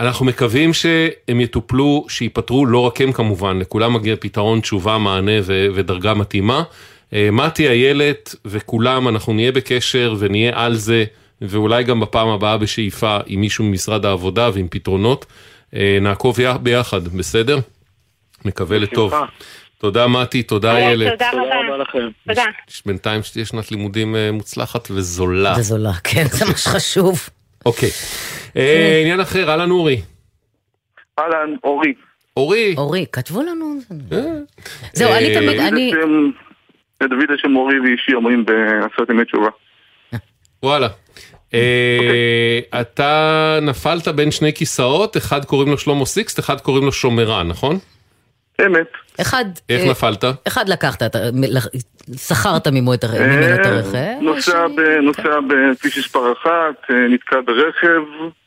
[0.00, 5.66] אנחנו מקווים שהם יטופלו, שייפתרו, לא רק הם כמובן, לכולם מגיע פתרון, תשובה, מענה ו-
[5.74, 6.62] ודרגה מתאימה.
[7.14, 11.04] אה, מתי, איילת וכולם, אנחנו נהיה בקשר ונהיה על זה,
[11.40, 15.26] ואולי גם בפעם הבאה בשאיפה עם מישהו ממשרד העבודה ועם פתרונות.
[15.74, 17.58] אה, נעקוב ביחד, בסדר?
[18.44, 19.12] מקווה לטוב.
[19.80, 21.12] תודה מתי, תודה איילת.
[21.12, 21.76] תודה תודה רבה רבה.
[21.76, 22.08] לכם.
[22.28, 22.44] תודה.
[22.86, 25.54] בינתיים שתהיה שנת לימודים אה, מוצלחת וזולה.
[25.58, 27.28] וזולה, כן, זה מה שחשוב.
[27.66, 27.88] אוקיי.
[28.56, 30.00] אה, עניין אחר, אהלן אורי.
[31.18, 31.94] אהלן, אורי.
[32.36, 32.74] אורי.
[32.78, 33.74] אורי, כתבו לנו...
[34.12, 34.18] אה,
[34.92, 35.92] זהו, אני תמיד, אני...
[37.00, 39.48] לדוד השם אורי ואישי אומרים בעשרת ימי תשובה.
[40.62, 40.88] וואלה.
[41.54, 47.48] אה, אתה נפלת בין שני כיסאות, אחד קוראים לו שלמה סיקסט, אחד קוראים לו שומרן,
[47.48, 47.78] נכון?
[48.66, 48.86] אמת.
[49.20, 49.44] אחד...
[49.68, 50.24] איך אה, נפלת?
[50.48, 51.02] אחד לקחת,
[52.16, 53.10] שכרת ממנו את אה,
[53.68, 53.96] הרכב.
[54.20, 58.00] נוסע ב- נוסע בכביש מספר אחת, אה, נתקע ברכב,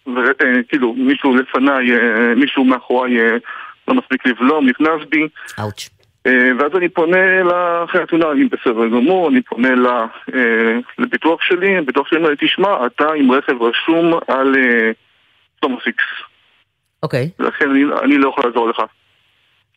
[0.07, 3.37] וכאילו מישהו לפניי, אה, מישהו מאחוריי אה,
[3.87, 5.27] לא מספיק לבלום, נכנס בי,
[5.59, 5.89] אאוץ'.
[6.27, 9.87] אה, ואז אני פונה לאחרי התאונה, אני בסדר גמור, אני פונה ל-
[10.35, 10.41] אה,
[10.99, 14.55] לביטוח שלי, הביטוח שלי אומר לי, תשמע, אתה עם רכב רשום על
[15.65, 16.03] שלמה סיקס,
[17.03, 17.29] אוקיי.
[17.39, 18.81] ולכן אני- אני לא יכול לעזור לך.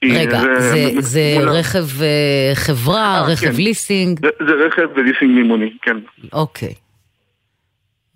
[0.05, 3.57] רגע, זה- זה מול ה- רכב אה, חברה, אה, רכב כן.
[3.57, 4.21] ליסינג?
[4.21, 5.97] זה, זה רכב בליסינג מימוני, כן.
[6.33, 6.75] אוקיי.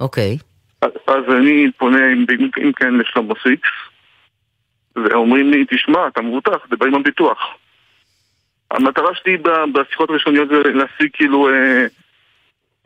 [0.01, 0.39] אוקיי.
[0.83, 2.25] אז, אז אני פונה אם,
[2.63, 3.69] אם, כן לשלמה סיקס,
[4.97, 7.39] ואומרים לי, תשמע, אתה מבוטח, דבר עם הביטוח.
[8.71, 9.37] המטרה שלי
[9.75, 11.87] בשיחות הראשוניות זה להשיג כאילו אה,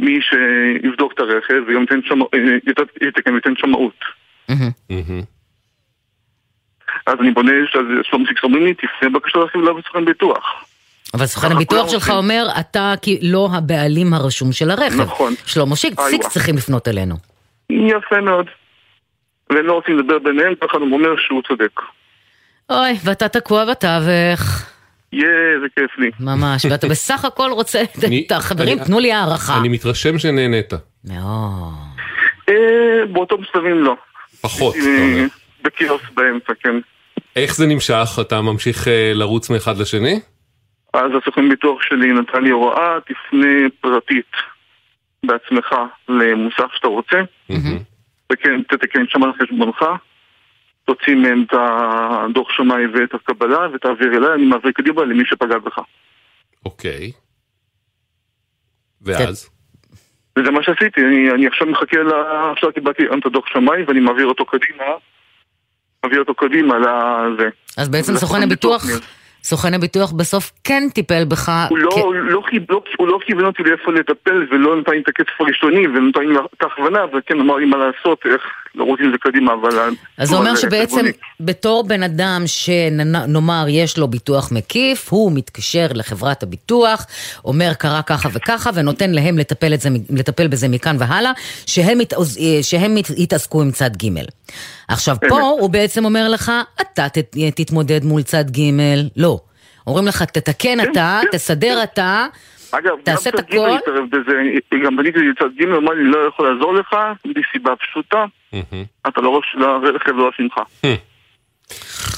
[0.01, 2.25] מי שיבדוק את הרכב וגם ייתן שמא-
[2.67, 3.99] ייתן- ייתן ייתן שמאות.
[4.49, 5.21] מהמם.
[7.07, 10.65] אז אני פונה, אז שלמה סיקס אומרים לי, תפנה בקשה לרכב להביא סוכן ביטוח.
[11.15, 12.15] אבל סוכן הביטוח שלך עושים.
[12.15, 15.01] אומר, אתה כי- לא הבעלים הרשום של הרכב.
[15.01, 15.35] נכון.
[15.47, 16.11] שלמה שיק, איווה.
[16.11, 17.15] סיקס צריכים לפנות אלינו.
[17.71, 18.47] יפה מאוד.
[19.51, 21.81] והם לא רוצים לדבר ביניהם, ככה הוא אומר שהוא צודק.
[22.71, 24.41] אוי, ואתה תקוע בתווך.
[25.13, 26.11] יאה, איזה כיף לי.
[26.21, 27.83] ממש, ואתה בסך הכל רוצה
[28.27, 29.57] את החברים, אני- תנו לי הערכה.
[29.59, 30.73] אני מתרשם שנהנית.
[31.05, 31.73] מאוד.
[32.49, 32.55] אה,
[33.13, 33.95] באותו בשלבים לא.
[34.41, 34.75] פחות.
[35.65, 36.77] בקיוסק באמצע, כן.
[37.37, 38.19] איך זה נמשך?
[38.21, 40.21] אתה ממשיך אה, לרוץ מאחד לשני?
[40.95, 44.31] אז הסוכן ביטוח שלי נתן לי הוראה, תפנה פרטית
[45.27, 45.75] בעצמך
[46.09, 47.17] למוסך שאתה רוצה,
[48.33, 49.85] וכן, תתקן שם על חשבונך,
[50.85, 55.79] תוציא מהם את הדוח שמאי ואת הקבלה ותעביר אליי, אני מעביר קדימה למי שפגע בך.
[56.67, 57.13] אוקיי.
[59.03, 59.51] ואז?
[60.39, 61.97] וזה מה שעשיתי, אני, אני עכשיו מחכה.
[62.53, 64.85] עכשיו קיבלתי את הדוח שמאי ואני מעביר אותו קדימה,
[66.05, 67.49] מעביר אותו קדימה לזה.
[67.77, 69.01] אז בעצם סוכן הביטוח, ביטוח.
[69.45, 71.53] סוכן הביטוח בסוף כן טיפל בך.
[71.71, 74.99] הוא לא, כ- לא, כיב- לא, הוא לא כיוון אותי לאיפה לטפל ולא נתן לי
[75.01, 78.43] את הכסף הראשוני ונתן לי את ההכוונה וכן אמר לי מה לעשות, איך
[78.75, 79.95] לרוץ עם זה קדימה, אבל...
[80.19, 81.11] אז זה אומר שבעצם חשבוני.
[81.41, 87.07] בתור בן אדם שנאמר יש לו ביטוח מקיף, הוא מתקשר לחברת הביטוח,
[87.45, 91.33] אומר קרה ככה וככה ונותן להם לטפל, זה, לטפל בזה מכאן והלאה,
[91.67, 94.09] שהם, יתעוז- שהם ית- יתעסקו עם צד ג'.
[94.89, 95.41] עכשיו פה.
[95.41, 97.07] הוא בעצם אומר לך, אתה
[97.55, 98.61] תתמודד מול צד ג',
[99.17, 99.34] לא.
[99.87, 102.27] אומרים לך, תתקן אתה, כן, תסדר אתה,
[102.71, 103.71] אגב, תעשה גם את צד ג' הכל.
[103.71, 104.33] התערב בזה,
[104.85, 108.25] גם בניתי לצד ג', אמר לי לא יכול לעזור לך, מסיבה פשוטה.
[109.09, 110.61] אתה לא ראש לרכב לא שמך.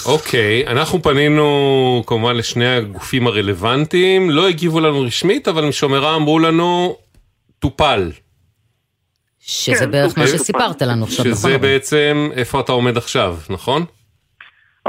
[0.07, 6.97] אוקיי, אנחנו פנינו כמובן לשני הגופים הרלוונטיים, לא הגיבו לנו רשמית, אבל משומרה אמרו לנו,
[7.59, 8.11] טופל.
[9.41, 10.27] שזה כן, בערך מה.
[10.27, 11.37] שסיפרת לנו עכשיו, נכון?
[11.37, 13.85] שזה בעצם איפה אתה עומד עכשיו, נכון?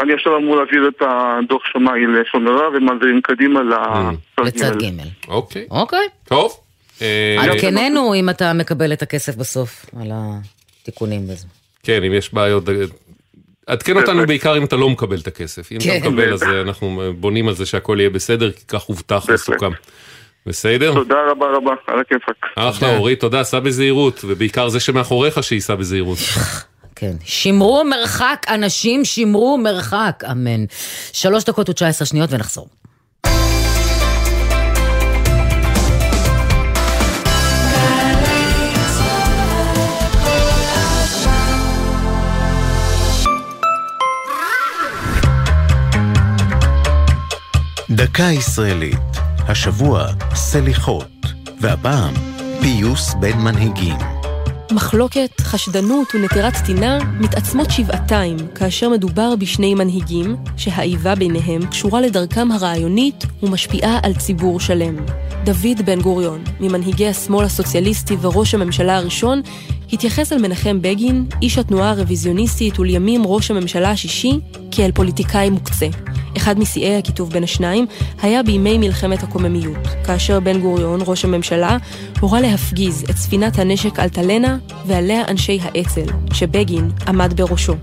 [0.02, 3.60] אני עכשיו אמור להעביר את הדוח שמאי לשומרה ומעבירים קדימה
[4.44, 4.86] לצד ג'.
[5.28, 6.08] אוקיי, אוקיי.
[6.28, 6.58] טוב.
[7.02, 11.48] אה, עדכננו אם אתה מקבל את הכסף בסוף על התיקונים בזה.
[11.84, 12.76] כן, אם יש בעיות, אה,
[13.68, 15.72] עדכן אותנו בעיקר אם אתה לא מקבל את הכסף.
[15.72, 15.98] אם כן.
[16.02, 19.26] אתה מקבל, אז אה, אנחנו בונים על זה שהכל יהיה בסדר, כי כך הובטח.
[19.28, 19.72] וסוכם.
[20.46, 20.94] בסדר?
[20.94, 22.36] תודה רבה רבה, על הכיפאק.
[22.56, 26.18] אחלה, אורית, תודה, סע בזהירות, ובעיקר זה שמאחוריך שייסע בזהירות.
[27.00, 27.16] כן.
[27.24, 30.66] שמרו מרחק, אנשים, שמרו מרחק, אמן.
[31.14, 32.68] שלוש דקות ותשע עשרה שניות ונחזור.
[47.90, 48.98] דקה ישראלית,
[49.48, 51.26] השבוע סליחות,
[51.62, 52.14] והפעם
[52.62, 54.17] פיוס בין מנהיגים.
[54.72, 63.26] מחלוקת, חשדנות ונטירת טינה מתעצמות שבעתיים כאשר מדובר בשני מנהיגים שהאיבה ביניהם קשורה לדרכם הרעיונית
[63.44, 64.96] ומשפיעה על ציבור שלם.
[65.44, 69.42] דוד בן גוריון, ממנהיגי השמאל הסוציאליסטי וראש הממשלה הראשון,
[69.94, 74.40] התייחס אל מנחם בגין, איש התנועה הרוויזיוניסטית ולימים ראש הממשלה השישי,
[74.72, 75.88] כאל פוליטיקאי מוקצה.
[76.38, 77.86] אחד משיאי הקיטוב בין השניים
[78.22, 81.78] היה בימי מלחמת הקוממיות, כאשר בן גוריון, ראש הממשלה,
[82.20, 87.74] הורה להפגיז את ספינת הנשק אלטלנה ועליה אנשי האצ"ל, שבגין עמד בראשו.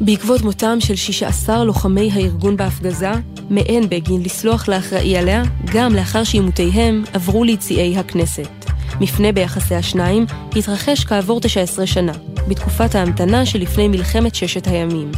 [0.00, 3.12] בעקבות מותם של 16 לוחמי הארגון בהפגזה,
[3.50, 8.61] מעין בגין לסלוח לאחראי עליה, גם לאחר שעימותיהם עברו ליציעי הכנסת.
[9.02, 12.12] מפנה ביחסי השניים התרחש כעבור 19 שנה,
[12.48, 15.12] בתקופת ההמתנה שלפני מלחמת ששת הימים.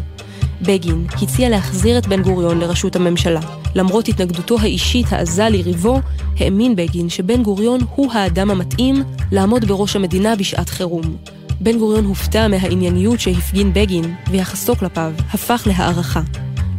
[0.63, 3.41] בגין הציע להחזיר את בן גוריון לראשות הממשלה.
[3.75, 6.01] למרות התנגדותו האישית העזה ליריבו,
[6.39, 11.17] האמין בגין שבן גוריון הוא האדם המתאים לעמוד בראש המדינה בשעת חירום.
[11.61, 16.21] בן גוריון הופתע מהענייניות שהפגין בגין, ויחסו כלפיו הפך להערכה.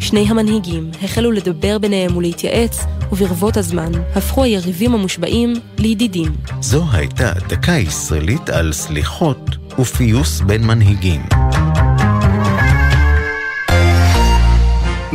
[0.06, 6.36] שני המנהיגים החלו לדבר ביניהם ולהתייעץ, וברבות הזמן הפכו היריבים המושבעים לידידים.
[6.62, 11.22] זו הייתה דקה ישראלית על סליחות ופיוס בין מנהיגים.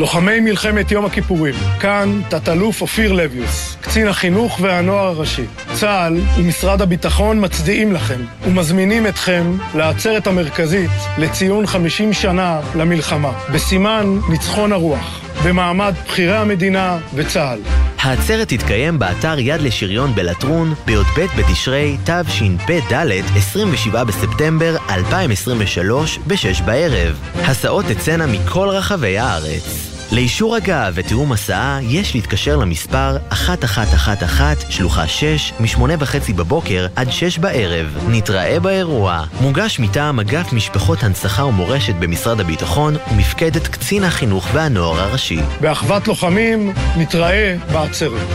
[0.01, 5.45] לוחמי מלחמת יום הכיפורים, כאן תת-אלוף אופיר לביוס, קצין החינוך והנוער הראשי.
[5.73, 14.73] צה"ל ומשרד הביטחון מצדיעים לכם ומזמינים אתכם לעצרת המרכזית לציון 50 שנה למלחמה, בסימן ניצחון
[14.73, 17.61] הרוח, במעמד בכירי המדינה וצה"ל.
[17.99, 22.95] העצרת תתקיים באתר יד לשריון בלטרון בי"ב בתשרי תשפ"ד,
[23.37, 27.21] 27 בספטמבר 2023, ב-6 בערב.
[27.35, 29.90] הסעות תצאנה מכל רחבי הארץ.
[30.13, 37.39] לאישור הגעה ותיאום הסעה יש להתקשר למספר 1111 שלוחה 6 מ-8 וחצי בבוקר עד 6
[37.39, 37.99] בערב.
[38.09, 39.25] נתראה באירוע.
[39.41, 45.41] מוגש מטעם אגף משפחות הנצחה ומורשת במשרד הביטחון ומפקדת קצין החינוך והנוער הראשי.
[45.61, 48.29] באחוות לוחמים, נתראה בעצרת.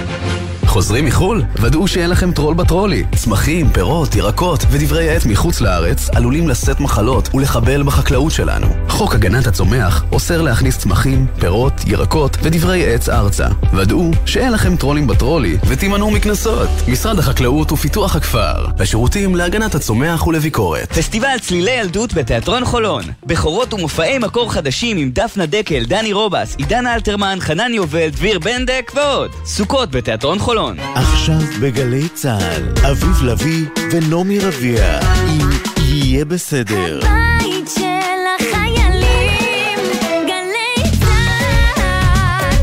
[0.76, 1.44] חוזרים מחו"ל?
[1.62, 3.04] ודאו שאין לכם טרול בטרולי.
[3.16, 8.68] צמחים, פירות, ירקות ודברי עט מחוץ לארץ עלולים לשאת מחלות ולחבל בחקלאות שלנו.
[8.90, 13.48] חוק הגנת הצומח אוסר להכניס צמחים, פירות, ירקות ודברי עץ ארצה.
[13.74, 16.70] ודאו שאין לכם טרולים בטרולי ותימנעו מקנסות.
[16.88, 20.94] משרד החקלאות ופיתוח הכפר, השירותים להגנת הצומח ולביקורת.
[20.94, 23.04] פסטיבל צלילי ילדות בתיאטרון חולון.
[23.26, 28.92] בכורות ומופעי מקור חדשים עם דפנה דקל, דני רובס, עידן אלתרמן, חנן יובל, דביר בנדק
[28.96, 29.32] ועוד.
[29.46, 30.65] סוכות בתיאטרון חולון.
[30.66, 30.80] חולון.
[30.96, 37.00] עכשיו בגלי צה"ל, אביב לביא ונעמי רביע, אם יהיה בסדר.
[37.04, 39.80] הבית של החיילים,
[40.28, 42.56] גלי צה"ל.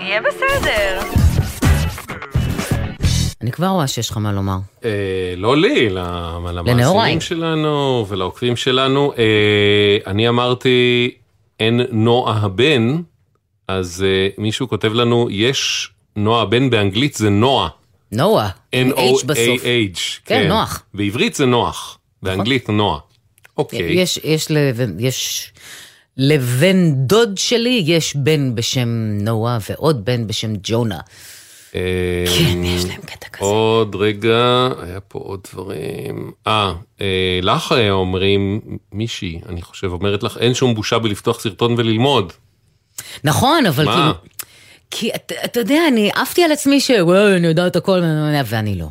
[0.00, 1.00] יהיה בסדר.
[3.42, 4.58] אני כבר רואה שיש לך מה לומר.
[4.84, 5.88] אה, לא לי.
[5.90, 9.12] למאזינים שלנו ולעוקבים שלנו.
[9.18, 11.10] אה, אני אמרתי,
[11.60, 12.96] אין נועה הבן,
[13.68, 17.68] אז אה, מישהו כותב לנו, יש נועה הבן באנגלית זה נועה.
[18.12, 19.64] נועה, עם H בסוף.
[19.64, 20.00] N-O-A-H.
[20.24, 20.82] כן, נוח.
[20.94, 22.98] בעברית זה נוח, באנגלית נועה.
[23.58, 23.92] אוקיי.
[23.92, 24.48] יש, יש,
[24.98, 25.52] יש
[26.16, 28.88] לבן דוד שלי, יש בן בשם
[29.20, 30.98] נועה ועוד בן בשם ג'ונה.
[31.72, 33.44] כן, יש להם קטע כזה.
[33.44, 36.30] עוד רגע, היה פה עוד דברים.
[36.46, 38.60] אה, אה, לך אה, אומרים,
[38.92, 42.32] מישהי, אני חושב, אומרת לך, אין שום בושה בלפתוח סרטון וללמוד.
[43.24, 43.92] נכון, אבל מה?
[43.94, 44.29] כאילו...
[44.90, 48.00] כי אתה, אתה יודע, אני עפתי על עצמי שוואי, אני יודעת הכל,
[48.46, 48.86] ואני לא.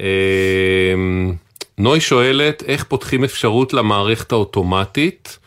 [0.00, 0.94] אה,
[1.78, 5.38] נוי שואלת, איך פותחים אפשרות למערכת האוטומטית?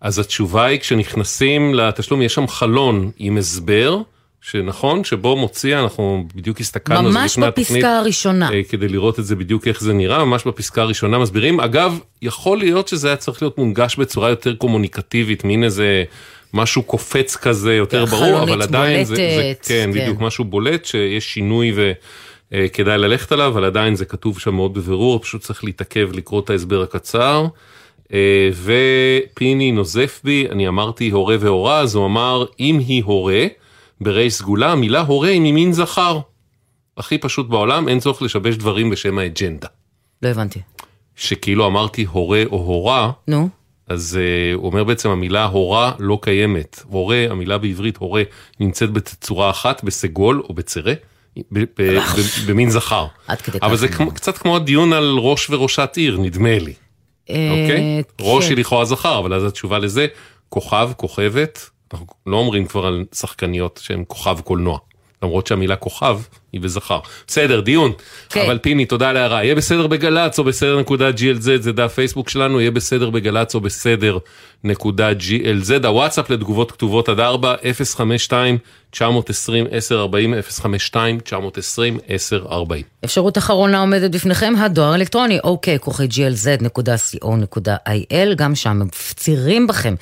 [0.00, 4.02] אז התשובה היא, כשנכנסים לתשלום, יש שם חלון עם הסבר.
[4.44, 8.52] שנכון, שבו מוציע, אנחנו בדיוק הסתכלנו על זה ממש לפני התוכנית, בפסקה הראשונה.
[8.52, 11.60] אה, כדי לראות את זה בדיוק איך זה נראה, ממש בפסקה הראשונה מסבירים.
[11.60, 16.04] אגב, יכול להיות שזה היה צריך להיות מונגש בצורה יותר קומוניקטיבית, מין איזה
[16.54, 20.00] משהו קופץ כזה, יותר ברור, אבל עדיין זה, זה, בולטת, כן, כן.
[20.00, 21.72] בדיוק, משהו בולט, שיש שינוי
[22.52, 26.50] וכדאי ללכת עליו, אבל עדיין זה כתוב שם מאוד בבירור, פשוט צריך להתעכב, לקרוא את
[26.50, 27.46] ההסבר הקצר.
[28.12, 33.46] אה, ופיני נוזף בי, אני אמרתי הורה והורה, אז הוא אמר, אם היא הורה,
[34.00, 36.20] ברי סגולה, המילה הורה היא ממין זכר.
[36.96, 39.68] הכי פשוט בעולם, אין צורך לשבש דברים בשם האג'נדה.
[40.22, 40.60] לא הבנתי.
[41.16, 43.48] שכאילו אמרתי הורה או הורה, נו.
[43.92, 46.82] אז uh, הוא אומר בעצם המילה הורה לא קיימת.
[46.88, 48.22] הורה, המילה בעברית הורה
[48.60, 50.92] נמצאת בצורה אחת, בסגול או בצרה,
[51.52, 51.64] ב-
[52.46, 53.06] במין זכר.
[53.28, 53.80] עד כדי אבל כך.
[53.80, 56.72] זה כמו- קצת כמו הדיון על ראש וראשת עיר, נדמה לי.
[57.28, 58.02] אוקיי?
[58.20, 60.06] ראש היא לכאורה זכר, אבל אז התשובה לזה,
[60.48, 64.78] כוכב, כוכבת, אנחנו לא אומרים כבר על שחקניות שהן כוכב קולנוע.
[65.22, 66.18] למרות שהמילה כוכב
[66.52, 67.00] היא בזכר.
[67.26, 67.92] בסדר, דיון.
[68.28, 68.44] כן.
[68.46, 69.44] אבל פיני, תודה על ההערה.
[69.44, 73.60] יהיה בסדר בגל"צ או בסדר נקודה GLZ, זה דף פייסבוק שלנו, יהיה בסדר בגל"צ או
[73.60, 74.18] בסדר
[74.64, 75.86] נקודה GLZ.
[75.86, 77.54] הוואטסאפ לתגובות כתובות עד 4,
[77.96, 78.58] 052
[78.90, 87.64] 920 1040 052 920 1040 אפשרות אחרונה עומדת בפניכם, הדואר האלקטרוני, אוקיי, כוכי glz.co.il,
[88.36, 89.94] גם שם מפצירים בכם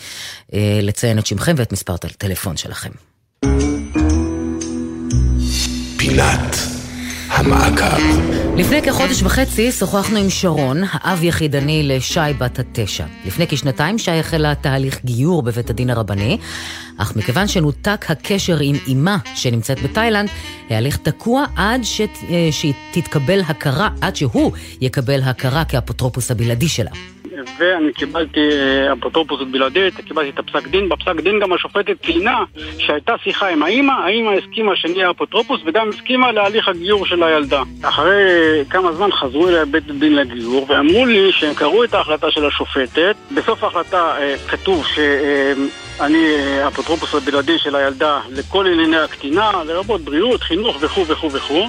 [0.54, 2.90] אה, לציין את שמכם ואת מספר הטלפון שלכם.
[6.10, 6.56] פינת
[7.28, 8.02] המעקב.
[8.56, 13.04] לפני כחודש וחצי שוחחנו עם שרון, האב יחידני לשי בת התשע.
[13.26, 16.38] לפני כשנתיים שי החלה תהליך גיור בבית הדין הרבני,
[16.96, 20.28] אך מכיוון שנותק הקשר עם אמה שנמצאת בתאילנד,
[20.70, 22.00] ההליך תקוע עד ש...
[22.00, 26.90] אה, שהיא תתקבל הכרה, עד שהוא יקבל הכרה כאפוטרופוס הבלעדי שלה.
[27.58, 30.88] ואני קיבלתי אה, אפוטרופוס בלעדית, קיבלתי את הפסק דין.
[30.88, 32.44] בפסק דין גם השופטת ציינה
[32.78, 37.62] שהייתה שיחה עם האימא, האימא הסכימה שנהיה אפוטרופוס וגם הסכימה להליך הגיור של הילדה.
[37.82, 42.46] אחרי כמה זמן חזרו אליי בית הדין לגיור ואמרו לי שהם קראו את ההחלטה של
[42.46, 43.16] השופטת.
[43.34, 50.42] בסוף ההחלטה אה, כתוב שאני אה, אפוטרופוס הבלעדי של הילדה לכל ענייני הקטינה, לרבות בריאות,
[50.42, 51.68] חינוך וכו' וכו' וכו',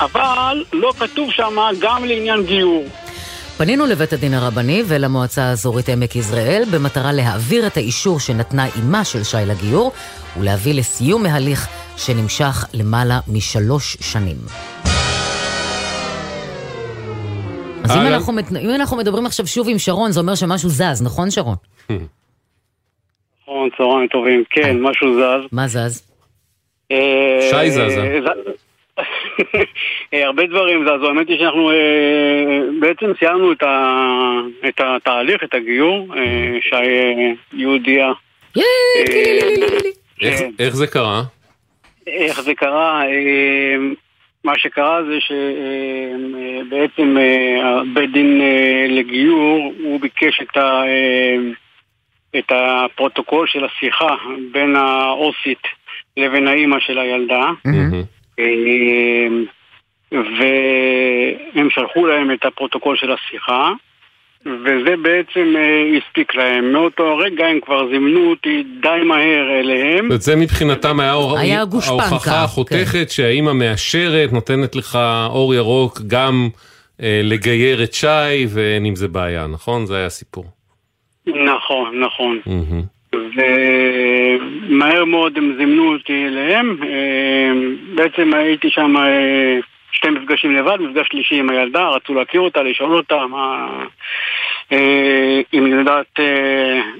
[0.00, 2.84] אבל לא כתוב שם גם לעניין גיור.
[3.60, 9.24] פנינו לבית הדין הרבני ולמועצה האזורית עמק יזרעאל במטרה להעביר את האישור שנתנה אמה של
[9.24, 9.92] שי לגיור
[10.40, 14.36] ולהביא לסיום ההליך שנמשך למעלה משלוש שנים.
[17.84, 18.12] אז אם אהלן.
[18.12, 21.56] אנחנו, מת- אם אנחנו מדברים עכשיו שוב עם שרון, זה אומר שמשהו זז, נכון שרון?
[23.42, 24.44] נכון, צהריים טובים.
[24.50, 25.48] כן, משהו זז.
[25.52, 26.02] מה זז?
[26.92, 28.18] אה, שי זזה.
[30.14, 31.08] אה, הרבה דברים זזו.
[31.08, 31.76] האמת היא שאנחנו אה,
[32.80, 36.14] בעצם סיימנו את ה- את התהליך, את הגיור.
[36.16, 36.76] אה, שי
[37.52, 38.12] יהודייה.
[38.58, 38.62] אה,
[40.22, 41.22] איך, איך זה קרה?
[42.06, 43.02] איך זה קרה?
[44.44, 47.16] מה שקרה זה שבעצם
[47.94, 48.40] בית דין
[48.88, 50.82] לגיור, הוא ביקש את, ה,
[52.38, 54.14] את הפרוטוקול של השיחה
[54.52, 55.62] בין העוסית
[56.16, 57.50] לבין האימא של הילדה.
[57.66, 58.00] אה,
[60.12, 63.72] והם שלחו להם את הפרוטוקול של השיחה,
[64.46, 66.72] וזה בעצם אה, הספיק להם.
[66.72, 69.96] מאותו רגע הם כבר זימנו אותי די מהר אליהם.
[69.96, 74.98] זאת אומרת, זה מבחינתם היה, היה ההוכחה החותכת שהאימא מאשרת, נותנת לך
[75.30, 76.48] אור ירוק גם
[77.02, 79.86] אה, לגייר את שי, ואין עם זה בעיה, נכון?
[79.86, 80.44] זה היה הסיפור.
[81.26, 82.40] נכון, נכון.
[82.46, 82.99] מהמם.
[83.14, 86.76] ומהר מאוד הם זימנו אותי אליהם.
[86.82, 87.50] אה,
[87.94, 89.58] בעצם הייתי שם אה,
[89.92, 93.68] שתי מפגשים לבד, מפגש שלישי עם הילדה, רצו להכיר אותה, לשאול אותה מה...
[94.72, 96.18] אה, אם היא יודעת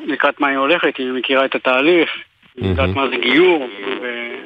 [0.07, 2.09] לקראת מה היא הולכת, אם היא מכירה את התהליך,
[2.59, 3.69] אם היא יודעת מה זה גיור.
[4.03, 4.41] ו-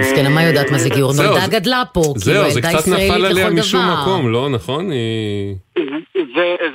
[0.00, 1.12] מסכנה, מה יודעת מה זה גיור?
[1.16, 4.02] נולדה זה- גדלה פה, כאילו, זהו, זה קצת נפל ישראלית עליה לכל משום דבר.
[4.02, 4.90] מקום, לא נכון?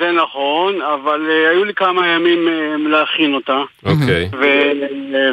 [0.07, 3.57] זה, נכון, אבל uh, היו לי כמה ימים uh, להכין אותה.
[3.85, 4.29] אוקיי.
[4.39, 4.71] ו-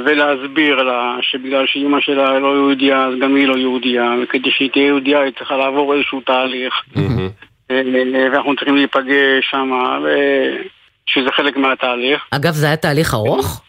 [0.06, 4.86] ולהסביר לה שבגלל שאימא שלה לא יהודייה, אז גם היא לא יהודייה, וכדי שהיא תהיה
[4.86, 6.74] יהודייה היא צריכה לעבור איזשהו תהליך.
[7.70, 7.82] אה,
[8.32, 9.70] ואנחנו צריכים להיפגש שם,
[11.06, 12.24] שזה חלק מהתהליך.
[12.30, 13.62] אגב, זה היה תהליך ארוך?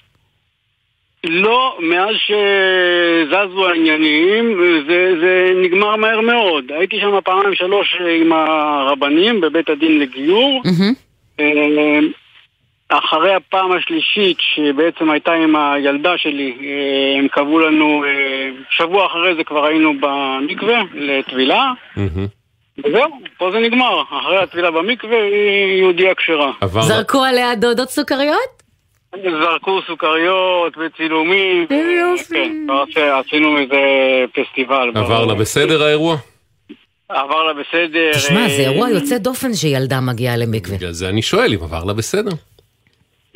[1.29, 6.71] לא, מאז שזזו העניינים, זה, זה נגמר מהר מאוד.
[6.71, 10.61] הייתי שם פעמיים שלוש עם הרבנים בבית הדין לגיור.
[11.39, 11.99] אה,
[12.89, 19.35] אחרי הפעם השלישית, שבעצם הייתה עם הילדה שלי, אה, הם קבעו לנו, אה, שבוע אחרי
[19.35, 21.71] זה כבר היינו במקווה לטבילה.
[22.77, 24.01] וזהו, פה זה נגמר.
[24.01, 26.51] אחרי הטבילה במקווה היא יהודייה כשרה.
[26.81, 28.54] זרקו עליה דודות סוכריות?
[29.23, 31.67] זרקו סוכריות וצילומים.
[31.67, 33.75] כן, ועשה- עשינו איזה
[34.33, 34.91] פסטיבל.
[34.95, 36.15] עבר לה בסדר האירוע?
[37.09, 38.11] עבר לה בסדר.
[38.13, 40.77] תשמע, זה אה, אירוע יוצא דופן שילדה מגיעה למקווה.
[40.77, 42.31] בגלל זה אני שואל אם עבר לה בסדר.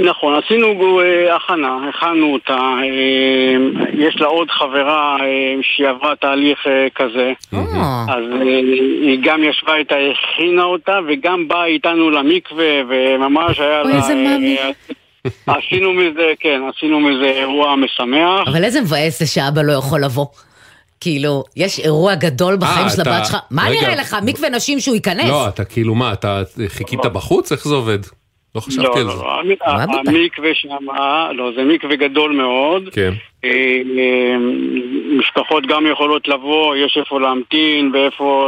[0.02, 2.54] נכון, עשינו אה, הכנה, הכנו אותה.
[2.84, 3.56] אה,
[3.94, 5.26] יש לה עוד חברה אה,
[5.62, 7.32] שהיא עברה תהליך אה, כזה.
[7.52, 8.42] אז אה,
[9.02, 13.98] היא גם ישבה איתה, הכינה אותה, וגם באה איתנו למקווה, וממש היה אוי, לה...
[13.98, 14.58] איזה מאמי.
[15.48, 18.48] עשינו מזה, כן, עשינו מזה אירוע משמח.
[18.48, 20.26] אבל איזה מבאס זה שאבא לא יכול לבוא.
[21.02, 23.38] כאילו, יש אירוע גדול בחיים אה, של אתה- הבת שלך.
[23.52, 23.70] מה.
[23.70, 24.18] נראה לך?
[24.26, 25.30] מקווה נשים שהוא ייכנס?
[25.30, 27.52] לא, אתה כאילו מה, אתה חיכית בחוץ?
[27.52, 28.00] איך זה עובד?
[28.56, 29.24] לא חשבתי לא, על לא, זה.
[29.24, 29.40] לא,
[29.70, 32.90] המ- המקווה שם, אה, לא, זה מקווה גדול מאוד.
[32.94, 33.12] כן.
[33.44, 33.50] אה,
[33.98, 34.36] אה,
[35.18, 38.48] משפחות גם יכולות לבוא, יש איפה להמתין ואיפה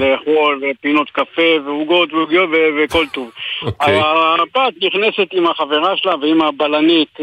[0.00, 3.30] לאכול ופינות קפה ועוגות ועוגיות וכל טוב.
[3.62, 4.00] אוקיי.
[4.00, 7.18] הבת נכנסת עם החברה שלה ועם הבלנית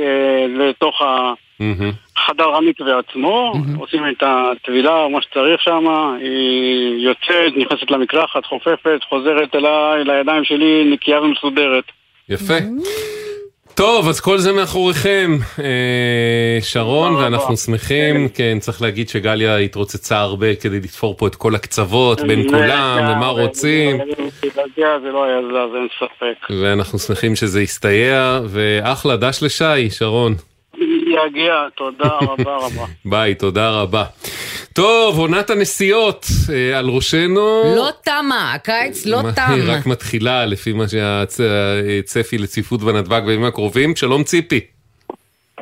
[0.58, 1.02] לתוך.
[2.18, 5.88] חדר המקווה עצמו, עושים את הטבילה או מה שצריך שם,
[6.22, 11.84] היא יוצאת, נכנסת למקלחת, חופפת, חוזרת אליי, לידיים שלי, נקייה ומסודרת.
[12.30, 12.54] יפה.
[13.76, 20.56] טוב, אז כל זה מאחוריכם, אה, שרון, ואנחנו שמחים, כן, צריך להגיד שגליה התרוצצה הרבה
[20.56, 24.06] כדי לתפור פה את כל הקצוות בין כולם, ומה רוצים, לא.
[26.50, 30.36] ואנחנו שמחים שזה הסתייע, ואחלה, דש לשי, שרון.
[30.78, 32.86] יגיע, תודה רבה רבה.
[33.06, 34.04] ביי, תודה רבה.
[34.74, 37.64] טוב, עונת הנסיעות אה, על ראשנו.
[37.76, 39.42] לא תמה, הקיץ לא מה- תם.
[39.54, 43.96] היא רק מתחילה לפי מה שהצפי לצפיפות בנתב"ג בימים הקרובים.
[43.96, 44.60] שלום ציפי.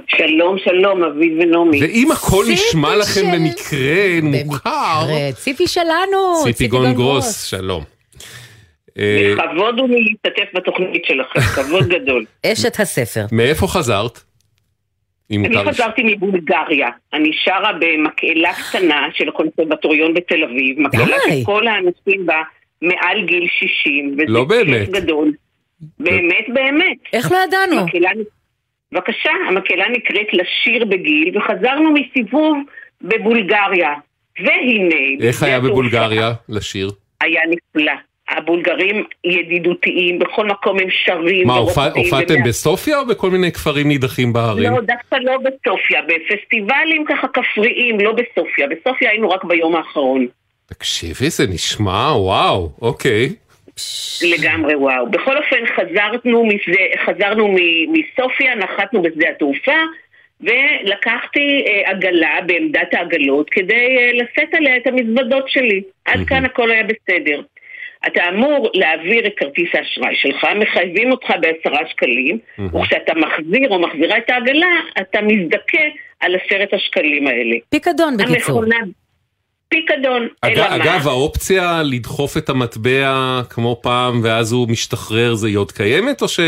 [0.07, 1.81] שלום, שלום, אביב ונעמי.
[1.83, 5.05] ואם הכל ציפי נשמע לכם של- במקרה מוכר,
[5.35, 7.83] ציפי שלנו, ציפי גון גרוס, שלום.
[8.99, 12.25] אה, לכבוד הוא לי להשתתף בתוכנית שלכם, כבוד גדול.
[12.53, 13.25] אשת הספר.
[13.31, 14.19] מאיפה חזרת?
[15.31, 21.17] אני חזרתי מבולגריה, אני שרה במקהלה קטנה של הקונסרבטוריון בתל אביב, מקהלה.
[21.41, 22.41] שכל האנשים בה
[22.81, 24.85] מעל גיל 60, וזה לא באמת.
[24.85, 25.31] כיף גדול.
[25.99, 26.97] באמת, באמת.
[27.13, 27.85] איך לא ידענו?
[28.91, 32.57] בבקשה, המקהלה נקראת לשיר בגיל, וחזרנו מסיבוב
[33.01, 33.93] בבולגריה.
[34.39, 36.91] והנה, איך היה בבולגריה לשיר?
[37.21, 37.93] היה נפלא.
[38.37, 41.47] הבולגרים ידידותיים, בכל מקום הם שרים.
[41.47, 44.71] מה, הופעתם ומע- בסופיה או בכל מיני כפרים נידחים בהרים?
[44.73, 48.67] לא, דווקא לא בסופיה, בפסטיבלים ככה כפריים, לא בסופיה.
[48.67, 50.27] בסופיה היינו רק ביום האחרון.
[50.65, 53.29] תקשיבי, זה נשמע, וואו, אוקיי.
[54.37, 55.11] לגמרי וואו.
[55.11, 57.55] בכל אופן חזרנו מזה, חזרנו מ-
[57.93, 59.75] מסופיה, נחתנו בשדה התעופה,
[60.41, 65.81] ולקחתי אה, עגלה בעמדת העגלות כדי אה, לשאת עליה את המזוודות שלי.
[66.05, 67.41] עד כאן הכל היה בסדר.
[68.07, 74.17] אתה אמור להעביר את כרטיס האשראי שלך, מחייבים אותך בעשרה שקלים, וכשאתה מחזיר או מחזירה
[74.17, 74.67] את העגלה,
[75.01, 75.83] אתה מזדכה
[76.19, 77.55] על עשרת השקלים האלה.
[77.69, 78.35] פיקדון בקיצור.
[78.35, 78.75] המכונה...
[79.69, 80.75] פיקדון, אג- אלא מה?
[80.75, 83.15] אגב, האופציה לדחוף את המטבע
[83.49, 86.39] כמו פעם ואז הוא משתחרר, זה היא עוד קיימת או ש...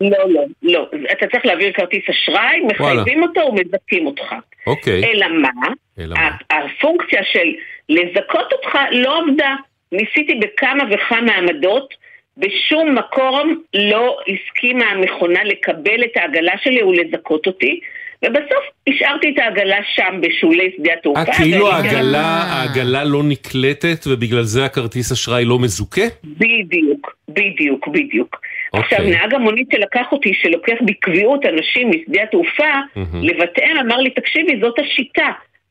[0.00, 0.86] לא, לא, לא.
[1.12, 4.34] אתה צריך להעביר כרטיס אשראי, מחייבים אותו ומזכים אותך.
[4.66, 5.04] אוקיי.
[5.04, 5.50] אלא מה?
[5.98, 7.48] אלא ה- הפונקציה של
[7.88, 9.54] לזכות אותך לא עבדה.
[9.92, 11.94] ניסיתי בכמה וכמה עמדות,
[12.36, 17.80] בשום מקום לא הסכימה המכונה לקבל את העגלה שלי ולזכות אותי,
[18.24, 21.20] ובסוף השארתי את העגלה שם בשולי שדה התעופה.
[21.20, 26.02] אה, כאילו העגלה, העגלה לא נקלטת ובגלל זה הכרטיס אשראי לא מזוכה?
[26.24, 28.40] בדיוק, בדיוק, בדיוק.
[28.72, 29.10] עכשיו, אוקיי.
[29.10, 33.22] נהג המונית שלקח אותי, שלוקח בקביעות אנשים משדה התעופה, מהמם.
[33.22, 35.28] לבתיהם, אמר לי, תקשיבי, זאת השיטה.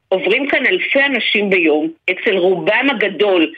[0.07, 3.51] עוברים כאן אלפי אנשים ביום, אצל רובם הגדול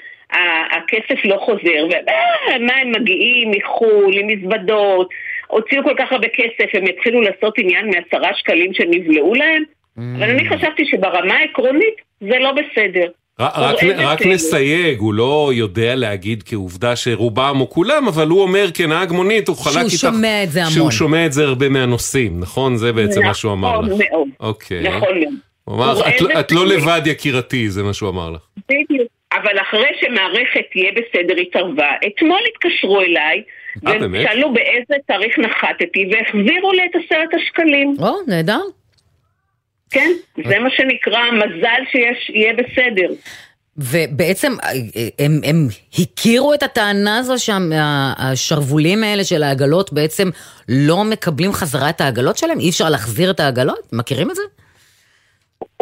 [0.72, 5.10] הכסף לא חוזר, ומה הם מגיעים מחו"ל, עם מזוודות,
[5.48, 9.64] הוציאו כל כך הרבה כסף, הם יתחילו לעשות עניין מעשרה שקלים שנבלעו להם?
[9.98, 13.08] אבל אני חשבתי שברמה העקרונית זה לא בסדר.
[13.40, 14.22] רק, רק.
[14.26, 19.58] נסייג, הוא לא יודע להגיד כעובדה שרובם או כולם, אבל הוא אומר כנהג מונית, הוא
[19.58, 19.96] חלק שהוא איתך...
[19.98, 20.72] שומע את זה המון.
[20.74, 22.78] שהוא שומע את זה הרבה מהנוסעים, נכון?
[22.78, 23.86] זה בעצם מה שהוא אמר לך.
[23.88, 24.28] נכון מאוד.
[24.40, 24.84] אוקיי.
[24.90, 25.34] נכון מאוד.
[25.64, 28.32] הוא אמר לך, הוא "את רואה לא- את לא לבד יקירתי, זה מה שהוא אמר
[28.32, 28.42] לך.
[28.70, 29.08] בדיוק.
[29.42, 33.44] אבל אחרי שמערכת תהיה בסדר התערבה, אתמול התקשרו אליי,
[33.88, 33.94] אה?
[34.12, 37.96] ושאלו באיזה תאריך נחתתי, והחזירו לי את עשרת השקלים.
[38.00, 38.62] או, נהדר.
[39.90, 40.12] כן,
[40.48, 43.08] זה מה שנקרא מזל שיש, יהיה בסדר.
[43.78, 44.70] ובעצם אה,
[45.20, 45.68] הם, הם
[46.00, 50.30] הכירו את הטענה הזו שהשרוולים האלה של העגלות בעצם
[50.70, 52.60] לא מקבלים חזרה את העגלות שלהם?
[52.60, 53.90] אי אפשר להחזיר את העגלות?
[53.94, 54.42] מכירים את זה?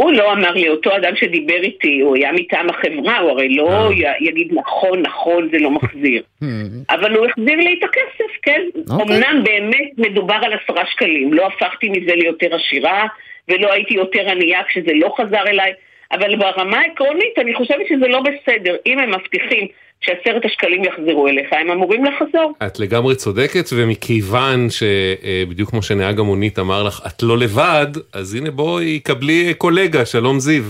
[0.02, 3.56] הוא לא אמר לי, אותו אדם שדיבר איתי, הוא היה מטעם החברה, הוא הרי אה.
[3.56, 6.24] לא י- יגיד נכון, נכון, זה לא מחזיר.
[6.96, 8.62] אבל הוא החזיר לי את הכסף, כן.
[8.92, 9.06] אוקיי.
[9.18, 13.06] אמנם באמת מדובר על עשרה שקלים, לא הפכתי מזה ליותר עשירה,
[13.50, 15.74] ולא הייתי יותר ענייה כשזה לא חזר אליי,
[16.12, 18.76] אבל ברמה העקרונית אני חושבת שזה לא בסדר.
[18.86, 19.68] אם הם מבטיחים
[20.02, 22.54] שעשרת השקלים יחזרו אליך, הם אמורים לחזור.
[22.68, 28.52] את לגמרי צודקת, ומכיוון שבדיוק כמו שנהג המונית אמר לך, את לא לבד, אז הנה
[28.52, 30.64] בואי קבלי קולגה, שלום זיו.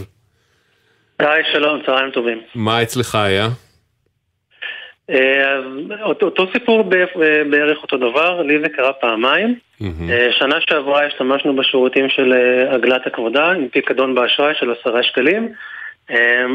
[1.19, 2.41] היי, שלום, צהריים טובים.
[2.55, 3.47] מה אצלך היה?
[5.09, 5.57] אה,
[6.03, 9.55] אותו, אותו סיפור בערך- אה, אותו דבר, לי זה קרה פעמיים.
[10.09, 15.49] אה, שנה שעברה השתמשנו בשירותים של אה, עגלת הכבודה עם פיקדון באשראי של עשרה שקלים.
[16.09, 16.45] אה,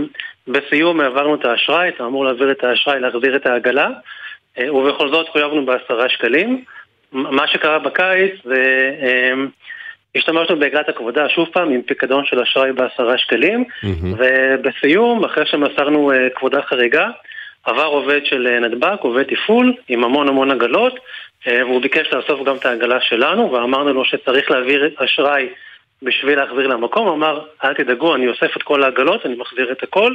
[0.49, 3.89] בסיום העברנו את האשראי, אתה אמור להעביר את האשראי, להחזיר את העגלה,
[4.59, 6.65] אה, ובכל זאת חויבנו בעשרה שקלים.
[7.13, 8.91] מה שקרה בקיץ זה...
[9.03, 9.35] אה,
[10.17, 13.65] השתמשנו בעגלת הכבודה שוב פעם עם פיקדון של אשראי בעשרה שקלים
[14.03, 17.09] ובסיום, אחרי שמסרנו אה, כבודה חריגה,
[17.65, 20.99] עבר עובד של אה, נתב"ג, עובד תפעול, עם המון המון עגלות,
[21.47, 25.49] והוא ביקש לאסוף גם את העגלה שלנו, ואמרנו לו שצריך להעביר אשראי
[26.03, 30.13] בשביל להחזיר למקום, אמר, אל תדאגו, אני אוסף את כל העגלות, אני מחזיר את הכל,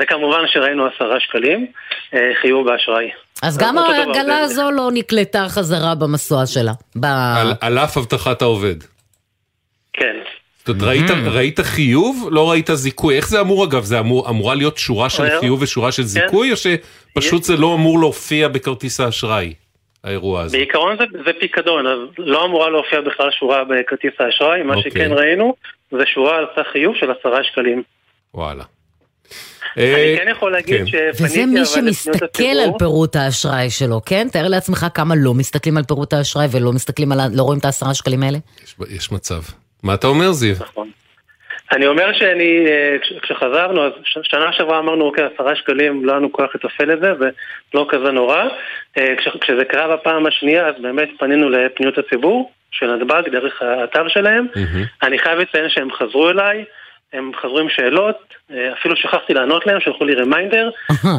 [0.00, 1.66] וכמובן שראינו עשרה שקלים,
[2.14, 3.10] אה, חיוב באשראי.
[3.42, 6.72] אז גם העגלה זה- הזו לא נקלטה חזרה במסוע שלה.
[6.96, 7.04] ב...
[7.04, 8.76] על- על אף הבטחת העובד.
[9.92, 10.16] כן.
[10.58, 12.28] זאת אומרת, ראית, ראית חיוב?
[12.32, 13.16] לא ראית זיכוי?
[13.16, 13.84] איך זה אמור אגב?
[13.84, 17.98] זה אמור, אמורה להיות שורה של חיוב ושורה של זיכוי, או שפשוט זה לא אמור
[17.98, 19.54] להופיע בכרטיס האשראי,
[20.04, 20.56] האירוע הזה?
[20.56, 24.90] בעיקרון זה, זה פיקדון, אז לא אמורה להופיע בכלל שורה בכרטיס האשראי, מה אוקיי.
[24.90, 25.54] שכן ראינו
[25.90, 27.82] זה שורה על סך חיוב של עשרה שקלים.
[28.34, 28.64] וואלה.
[29.76, 30.86] אני כן יכול להגיד כן.
[30.86, 32.42] שפניתי וזה מי שמסתכל.
[32.42, 34.28] על פירוט האשראי שלו, כן?
[34.32, 37.18] תאר לעצמך כמה לא מסתכלים על פירוט האשראי ולא מסתכלים על.
[37.34, 38.38] לא רואים את העשרה שקלים האלה.
[38.64, 39.40] יש, יש מצב.
[39.82, 40.56] מה אתה אומר, זיו?
[41.72, 43.92] אני אומר שאני, אה, כש- כשחזרנו, אז
[44.22, 48.10] שנה שעברה אמרנו, אוקיי, עשרה שקלים, לא היה לנו כוח לתפעל את זה, ולא כזה
[48.12, 48.42] נורא.
[48.98, 54.08] אה, כש- כשזה קרה בפעם השנייה, אז באמת פנינו לפניות הציבור של נתב"ג, דרך האתר
[54.08, 54.46] שלהם.
[55.02, 56.64] אני חייב לציין שהם חזרו אליי,
[57.12, 58.16] הם חזרו עם שאלות,
[58.52, 60.70] אה, אפילו שכחתי לענות להם, שלחו לי רמיינדר,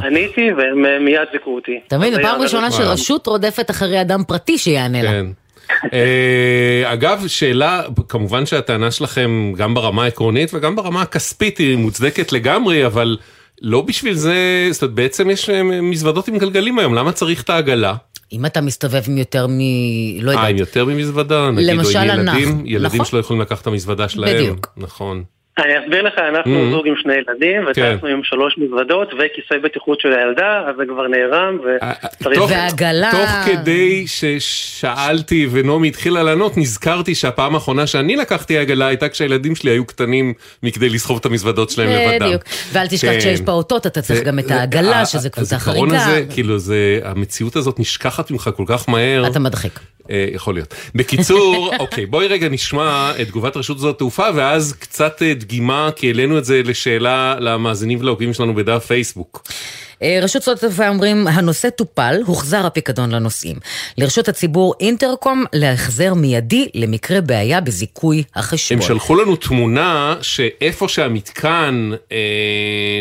[0.04, 1.80] עניתי, והם מיד זיכו אותי.
[1.88, 5.10] אתה מבין, אז זו פעם ראשונה שרשות רודפת אחרי אדם פרטי שיענה לה.
[5.10, 5.26] כן.
[5.94, 12.86] אה, אגב, שאלה, כמובן שהטענה שלכם גם ברמה העקרונית וגם ברמה הכספית היא מוצדקת לגמרי,
[12.86, 13.18] אבל
[13.62, 17.50] לא בשביל זה, זאת אומרת, בעצם יש אה, מזוודות עם גלגלים היום, למה צריך את
[17.50, 17.96] העגלה?
[18.32, 19.60] אם אתה מסתובב עם יותר מ...
[20.22, 20.60] לא אה, עם יודעת.
[20.60, 21.52] יותר ממזוודה?
[21.52, 23.06] נגיד, או למשל עם הנח, ילדים, ילדים נכון?
[23.06, 24.36] שלא יכולים לקחת את המזוודה שלהם.
[24.36, 24.68] בדיוק.
[24.78, 25.24] נכון.
[25.58, 26.72] אני אסביר לך, אנחנו Mhm.
[26.72, 27.94] זוג עם שני ילדים, כן.
[27.96, 32.38] וטסנו עם שלוש מזוודות וכיסא בטיחות של הילדה, אז זה כבר נערם, וצריך...
[32.38, 33.12] תוך- ועגלה.
[33.12, 39.72] תוך כדי ששאלתי ונעמי התחילה לענות, נזכרתי שהפעם האחרונה שאני לקחתי עגלה הייתה כשהילדים שלי
[39.72, 40.34] היו קטנים
[40.64, 42.26] מכדי לסחוב את המזוודות שלהם לבדם.
[42.28, 42.44] בדיוק.
[42.72, 43.20] ואל תשכח כן.
[43.20, 46.06] כשיש פעוטות, אתה צריך זה- גם את העגלה, ה- שזה קבוצה הזיכרון חריגה.
[46.06, 49.28] הזה, כאילו זה, המציאות הזאת נשכחת ממך כל כך מהר.
[49.28, 49.80] אתה מדחיק.
[50.10, 50.74] אה, יכול להיות.
[50.96, 56.08] בקיצור, אוקיי, בואי רגע נשמע את תגובת רשות שדות התעופה, ואז קצת אה, דגימה, כי
[56.08, 59.44] העלינו את זה לשאלה למאזינים ולעוקבים שלנו בדף פייסבוק.
[60.04, 63.56] אה, רשות שדות התעופה אומרים, הנושא טופל, הוחזר הפיקדון לנוסעים.
[63.98, 68.82] לרשות הציבור אינטרקום להחזר מיידי למקרה בעיה בזיכוי החשבון.
[68.82, 72.18] הם שלחו לנו תמונה שאיפה שהמתקן אה,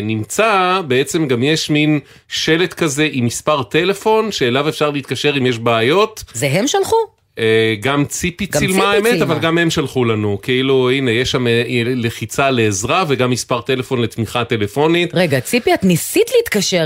[0.03, 5.57] נמצא, בעצם גם יש מין שלט כזה עם מספר טלפון, שאליו אפשר להתקשר אם יש
[5.57, 6.23] בעיות.
[6.33, 7.12] זה הם שלחו?
[7.39, 9.33] אה, גם ציפי גם צילמה ציפי האמת, צילמה.
[9.33, 14.01] אבל גם הם שלחו לנו, כאילו הנה יש שם אה, לחיצה לעזרה וגם מספר טלפון
[14.01, 15.09] לתמיכה טלפונית.
[15.13, 16.85] רגע, ציפי, את ניסית להתקשר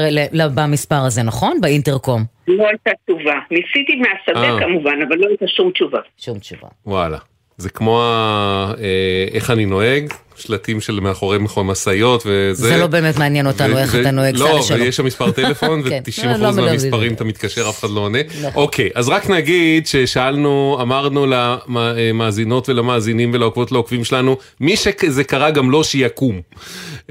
[0.55, 1.61] במספר הזה, נכון?
[1.61, 2.23] באינטרקום.
[2.47, 3.33] לא הייתה תשובה.
[3.51, 4.59] ניסיתי מהשדה אה.
[4.59, 5.99] כמובן, אבל לא הייתה שום תשובה.
[6.17, 6.67] שום תשובה.
[6.85, 7.17] וואלה.
[7.57, 8.73] זה כמו ה...
[8.79, 12.67] אה, איך אני נוהג, שלטים של מאחורי מאחורי משאיות וזה.
[12.69, 14.81] זה לא באמת מעניין אותנו ו- איך ו- אתה נוהג, סע לא, לשלום.
[14.81, 16.01] ויש שם מספר טלפון כן.
[16.07, 16.65] ו-90% לא, לא.
[16.65, 18.19] מהמספרים אתה מתקשר, אף אחד לא עונה.
[18.55, 21.25] אוקיי, אז רק נגיד ששאלנו, אמרנו
[21.67, 26.41] למאזינות ולמאזינים ולעוקבות לעוקבים שלנו, מי שזה קרה גם לו שיקום.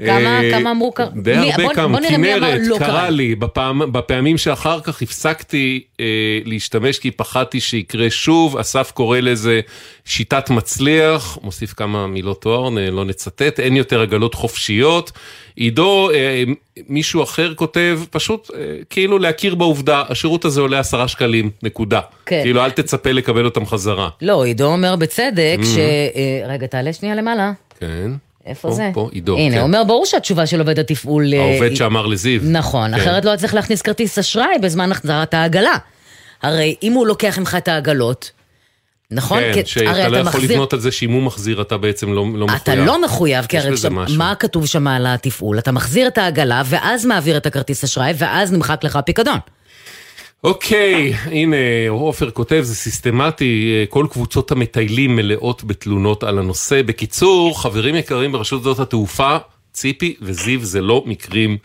[0.05, 1.07] כמה- אה, כמה אמרו קרה?
[1.15, 1.99] די הרבה כמה.
[2.09, 3.09] כנרת, לא קרה.
[3.09, 3.35] לי,
[3.91, 6.05] בפעמים שאחר כך הפסקתי אה,
[6.45, 9.59] להשתמש כי פחדתי שיקרה שוב, אסף קורא לזה
[10.05, 12.77] שיטת מצליח, מוסיף כמה מילות תואר, נ-
[13.17, 15.11] נצטט, אין יותר עגלות חופשיות.
[15.55, 16.43] עידו, אה,
[16.89, 18.59] מישהו אחר כותב, פשוט אה,
[18.89, 21.99] כאילו להכיר בעובדה, השירות הזה עולה עשרה שקלים, נקודה.
[22.25, 22.39] כן.
[22.43, 24.09] כאילו אל תצפה לקבל אותם חזרה.
[24.21, 25.65] לא, עידו אומר בצדק Mhm.
[25.65, 25.77] ש...
[25.77, 27.51] אה, רגע, תעלה שנייה למעלה.
[27.79, 28.11] כן.
[28.45, 28.89] איפה פה, זה?
[28.93, 29.61] פה, עידו, הנה, כן.
[29.61, 31.33] אומר, ברור שהתשובה של עובד התפעול...
[31.33, 32.41] אה, העובד היא- שאמר לזיו.
[32.43, 33.01] נכון, כן.
[33.01, 35.75] אחרת לא היה צריך להכניס כרטיס אשראי בזמן החזרת העגלה.
[36.41, 38.31] הרי אם הוא לוקח ממך את העגלות,
[39.11, 39.39] נכון?
[39.39, 42.13] כן, כי- שאתה אתה לא יכול מחזיר- לבנות על זה שאם הוא מחזיר אתה בעצם
[42.13, 42.61] לא, לא מחויב.
[42.63, 44.17] אתה לא מחויב, כי הרי משהו.
[44.17, 45.59] מה כתוב שם על התפעול?
[45.59, 49.39] אתה מחזיר את העגלה, ואז מעביר את הכרטיס אשראי, ואז נמחק לך הפיקדון.
[50.43, 51.55] אוקיי, הנה,
[51.89, 56.81] עופר כותב, זה סיסטמטי, אה, כל קבוצות המטיילים מלאות בתלונות על הנושא.
[56.81, 59.37] בקיצור, חברים יקרים ברשות שדות התעופה,
[59.73, 61.57] ציפי וזיו זה לא מקרים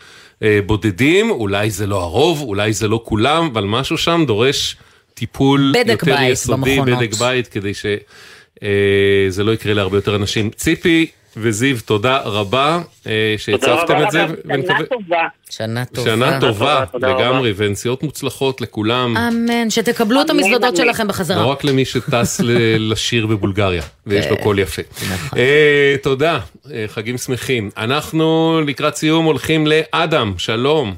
[0.43, 4.75] אה, בודדים, אולי זה לא הרוב, אולי זה לא כולם, אבל משהו שם דורש
[5.13, 6.99] טיפול בדק יותר בית יסודי, במכונות.
[6.99, 10.49] בדק בית, כדי שזה לא יקרה להרבה יותר אנשים.
[10.49, 11.05] ציפי
[11.37, 14.25] וזיו, תודה רבה אה, שהצפתם את זה.
[14.45, 15.21] ונקווה- טובה.
[15.49, 16.09] שנה טובה.
[16.11, 17.19] שנה טובה, תודה רבה.
[17.23, 19.17] לגמרי, ונסיעות מוצלחות לכולם.
[19.17, 20.75] אמן, שתקבלו את אמן, המזוודות אמן.
[20.75, 21.41] שלכם בחזרה.
[21.43, 22.41] לא רק למי שטס
[22.89, 24.81] לשיר בבולגריה, ויש לו כן, קול יפה.
[25.13, 25.39] נכון.
[25.39, 26.39] אה, תודה,
[26.73, 27.69] אה, חגים שמחים.
[27.77, 30.95] אנחנו לקראת סיום הולכים לאדם, שלום.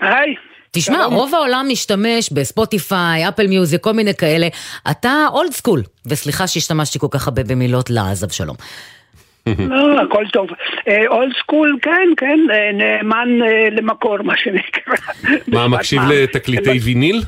[0.00, 0.34] היי.
[0.78, 4.48] תשמע, רוב העולם משתמש בספוטיפיי, אפל מיוזיק, כל מיני כאלה.
[4.90, 8.56] אתה old school, וסליחה שהשתמשתי כל כך הרבה במילות לעז, אבשלום.
[9.58, 10.48] לא, הכל טוב.
[11.08, 14.94] old school, כן, כן, אה, נאמן אה, למקור, מה שנקרא.
[15.46, 17.22] מה, מקשיב לתקליטי ויניל?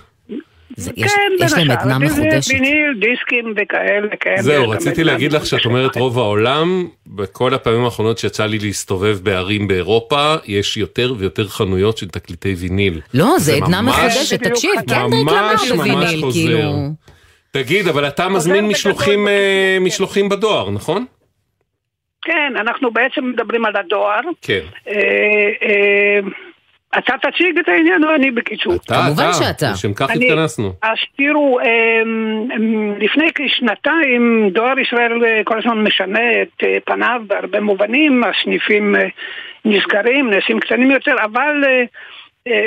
[0.79, 1.99] יש- כן, יש להם עדנה.
[1.99, 2.51] מחודשת.
[2.51, 4.37] ויניל, דיסקים וכאלה, כן.
[4.43, 9.68] זהו, רציתי להגיד לך שאת אומרת רוב העולם, בכל הפעמים האחרונות שיצא לי להסתובב בערים
[9.68, 13.01] באירופה, יש יותר ויותר חנויות של תקליטי ויניל.
[13.14, 16.41] לא, זה עדנה מחודשת, תקשיב, ממש למר ממש בוויניל, חוזר.
[16.47, 16.73] כאילו...
[17.53, 21.05] תגיד, אבל אתה מזמין משלוחים אה, משלוחים בדואר, נכון?
[22.23, 24.21] כן, אנחנו בעצם מדברים על הדואר.
[24.43, 24.61] כן.
[26.99, 28.74] אתה תציג את העניין או אני בקיצור?
[28.86, 28.95] אתה,
[29.51, 30.72] אתה, לשם כך אני- התכנסנו.
[30.82, 37.22] אז תראו, אמ, אמ, לפני כשנתיים דואר ישראל אה, כל הזמן משנה את אה, פניו
[37.26, 39.07] בהרבה מובנים, הסניפים אה,
[39.64, 41.64] נסגרים, נעשים קטנים יותר, אבל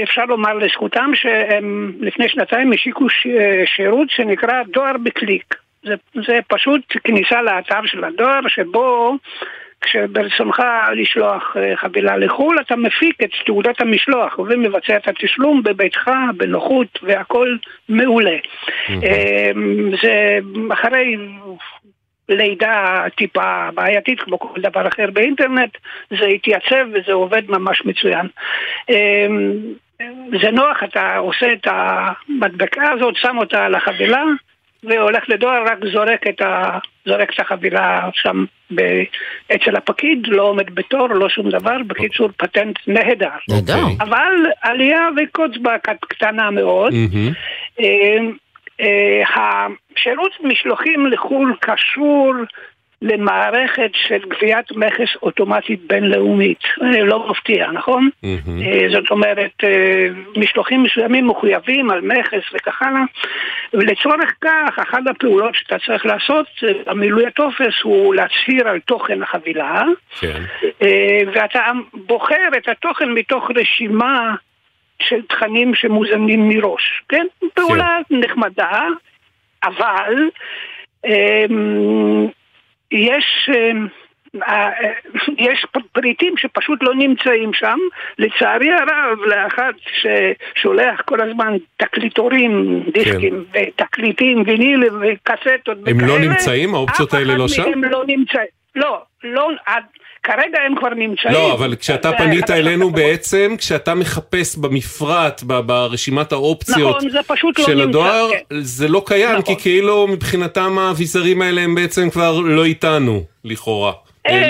[0.03, 3.05] אפשר לומר לזכותם שהם לפני שנתיים השיקו
[3.75, 5.55] שירות שנקרא דואר בקליק.
[5.83, 5.93] זה,
[6.27, 9.17] זה פשוט כניסה לאתר של הדואר שבו
[9.83, 10.63] כשברצונך
[10.95, 17.57] לשלוח אה, חבילה לחו"ל, אתה מפיק את תעודת המשלוח ומבצע את התשלום בביתך, בנוחות, והכל
[17.89, 18.37] מעולה.
[18.89, 19.51] אה,
[20.01, 20.39] זה
[20.73, 21.17] אחרי
[22.29, 25.77] לידה טיפה בעייתית, כמו כל דבר אחר באינטרנט,
[26.19, 28.27] זה התייצב וזה עובד ממש מצוין.
[28.89, 29.27] אה,
[30.41, 34.23] זה נוח, אתה עושה את המדבקה הזאת, שם אותה על החבילה,
[34.83, 36.77] והולך לדואר, רק זורק את, ה...
[37.05, 38.81] זורק את החבילה שם ב...
[39.55, 43.29] אצל הפקיד, לא עומד בתור, לא שום דבר, בקיצור פטנט נהדר.
[43.49, 43.83] נהדר.
[43.99, 46.93] אבל עלייה וקוצבה קט- קטנה מאוד.
[48.81, 52.33] אה, השירות משלוחים לחו"ל קשור
[53.03, 56.63] למערכת של גביית מכס אוטומטית בינלאומית.
[56.81, 58.09] אה, לא מפתיע, נכון?
[58.23, 63.01] אה, זאת אומרת, אה, משלוחים מסוימים מחויבים על מכס וכך הלאה.
[63.73, 66.47] ולצורך כך, אחת הפעולות שאתה צריך לעשות
[66.85, 69.83] במילוי הטופס הוא להצהיר על תוכן החבילה,
[70.19, 70.41] כן.
[71.33, 71.61] ואתה
[71.93, 74.35] בוחר את התוכן מתוך רשימה
[75.01, 77.25] של תכנים שמוזנים מראש, כן?
[77.53, 78.87] פעולה נחמדה,
[79.63, 80.29] אבל
[81.05, 82.27] אמ,
[82.93, 83.49] יש...
[83.53, 83.87] אמ,
[84.47, 84.91] אה, אה,
[85.37, 87.77] יש פריטים שפשוט לא נמצאים שם.
[88.19, 96.75] לצערי הרב, לאחד ששולח כל הזמן תקליטורים, דיסקים ותקליטים, וינילים וקסטות הם לא וכאלה, נמצאים?
[96.75, 97.63] האופציות האלה לא שם?
[97.69, 98.39] מהם לא נמצא.
[98.75, 99.49] לא, לא,
[100.23, 101.33] כרגע הם כבר נמצאים.
[101.33, 102.89] לא, אבל כשאתה פנית אלינו.
[102.89, 108.61] בעצם, כשאתה מחפש במפרט, ברשימת האופציות נכון, זה פשוט לא של נמצא, הדואר, כן.
[108.61, 113.91] זה לא קיים, כי כאילו מבחינתם האביזרים האלה הם בעצם כבר לא איתנו, לכאורה.
[114.27, 114.49] אה, אה,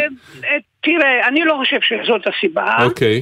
[0.82, 2.76] תראה, אני לא חושב שזאת הסיבה.
[2.84, 3.21] אוקיי.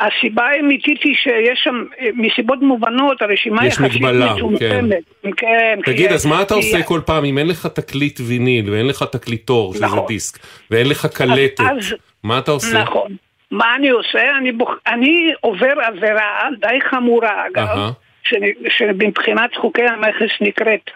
[0.00, 5.02] הסיבה האמיתית היא שיש שם, אה, מסיבות מובנות, הרשימה יש יחסית מגבלה, מצומצמת.
[5.36, 5.78] כן.
[5.84, 9.02] תגיד, כי- אז מה אתה עושה כל פעם אם אין לך תקליט ויניל ואין לך
[9.02, 10.06] תקליטור, שזה נכון.
[10.06, 10.38] דיסק,
[10.70, 12.82] ואין לך קלטת, אז- מה אתה עושה?
[12.82, 13.16] נכון.
[13.50, 14.36] מה אני עושה?
[14.38, 14.70] אני, בוח...
[14.86, 16.28] אני עובר עבירה
[16.60, 17.78] די חמורה, אגב.
[18.24, 18.34] ש...
[18.68, 20.92] שמבחינת חוקי המכס נקראת אה,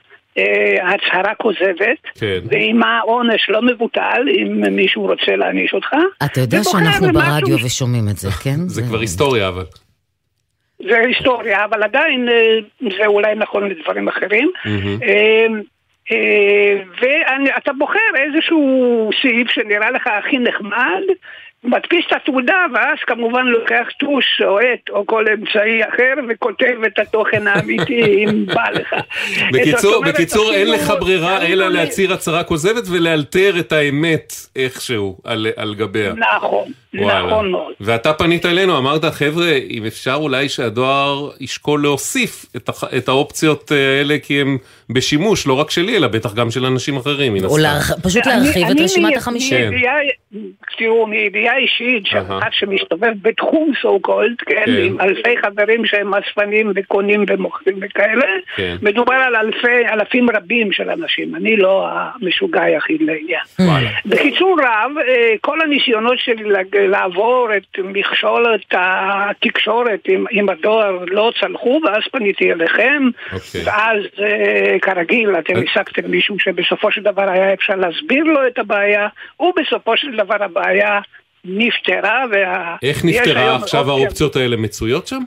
[0.83, 2.41] הצהרה כוזבת, כן.
[2.45, 5.89] ועימה עונש לא מבוטל, אם מישהו רוצה להעניש אותך.
[6.25, 8.57] אתה יודע שאנחנו ברדיו ושומעים את זה, כן?
[8.67, 9.65] זה כבר היסטוריה אבל.
[10.79, 12.59] זה היסטוריה, אבל עדיין אה,
[12.99, 14.51] זה אולי נכון לדברים אחרים.
[14.67, 15.47] אה,
[16.13, 21.03] אה, ואתה בוחר איזשהו סעיף שנראה לך הכי נחמד,
[21.65, 26.99] מדפיס את התעודה, ואז כמובן לוקח טוש או עט או כל אמצעי אחר וכותב את
[26.99, 28.95] התוכן האמיתי אם בא לך.
[29.53, 34.33] בקיצור, אומרת, בקיצור אין לך ברירה אני אלא לא- להצהיר הצהרה כוזבת ולאלתר את האמת
[34.57, 36.13] איכשהו על, על גביה.
[36.13, 37.27] נכון, וואלה.
[37.27, 37.73] נכון מאוד.
[37.81, 42.85] ואתה פנית אלינו, אמרת, חבר'ה, אם אפשר אולי שהדואר ישקול להוסיף את, הח...
[42.97, 44.59] את האופציות אה, האלה, כי הם
[44.91, 47.63] בשימוש, לא רק שלי, אלא בטח גם של אנשים אחרים, מן או הסתם.
[47.63, 49.71] להרח- פשוט אני- להרחיב את אני רשימת מי- החמישים.
[49.71, 49.95] מידיעה-
[50.79, 52.39] תראו, מידיעה אישית, של אהה.
[52.39, 54.73] אחד שמסתובב בתחום סו קולד, כן, כן.
[54.85, 58.27] עם אלפי חברים שהם אספנים וקונים ומוכרים וכאלה,
[58.57, 58.77] כן.
[58.83, 63.41] מדובר על אלפי, אלפים רבים של אנשים, אני לא המשוגע היחיד לעניין.
[63.61, 63.91] וואלה.
[64.07, 66.45] בקיצור רב, אה, כל הניסיונות שלי
[66.89, 73.61] לעבור את מכשול את התקשורת עם, עם הדואר לא צלחו, ואז פניתי אליכם, אוקיי.
[73.65, 79.09] ואז אה, כרגיל אתם השגתם מישהו שבסופו של דבר היה אפשר להסביר לו את הבעיה,
[79.41, 81.01] ובסופו של דבר הבעיה
[81.45, 82.25] נפתרה.
[82.33, 82.77] וה...
[82.83, 85.23] איך נפתרה עכשיו האופציות האלה מצויות שם?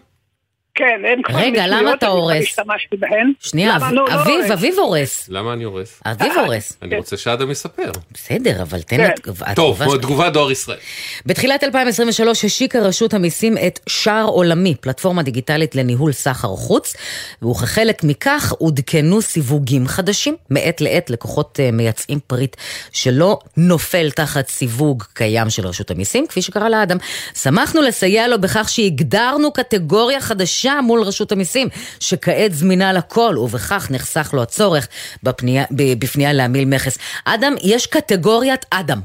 [0.78, 2.43] כן, הן כבר רגע, למה אתה הורס?
[2.43, 3.32] השתמשתי בהן.
[3.39, 3.88] שנייה, למה?
[3.88, 4.51] אב- לא, לא אביב, הורס.
[4.51, 5.25] אביב הורס.
[5.30, 6.01] למה אני הורס?
[6.05, 6.78] אביב הורס.
[6.82, 7.91] אני רוצה שאדם יספר.
[8.11, 9.05] בסדר, אבל תן כן.
[9.05, 10.01] את התגובה טוב, שלך.
[10.01, 10.78] תגובת דואר ישראל.
[11.25, 16.95] בתחילת 2023 השיקה רשות המיסים את שער עולמי, פלטפורמה דיגיטלית לניהול סחר חוץ,
[17.43, 20.36] וכחלק מכך עודכנו סיווגים חדשים.
[20.49, 22.55] מעת לעת לקוחות אה, מייצאים פריט
[22.91, 26.97] שלא נופל תחת סיווג קיים של רשות המיסים, כפי שקרה לאדם.
[27.41, 31.68] שמחנו לסייע לו בכך שהגדרנו קטגוריה חדשה מול רשות המיסים,
[31.99, 34.88] שכעת זמינה לכל, ובכך נחסך לו הצורך
[35.24, 35.63] בפנייה,
[35.99, 36.97] בפנייה להמיל מכס.
[37.26, 38.99] אדם, יש קטגוריית אדם.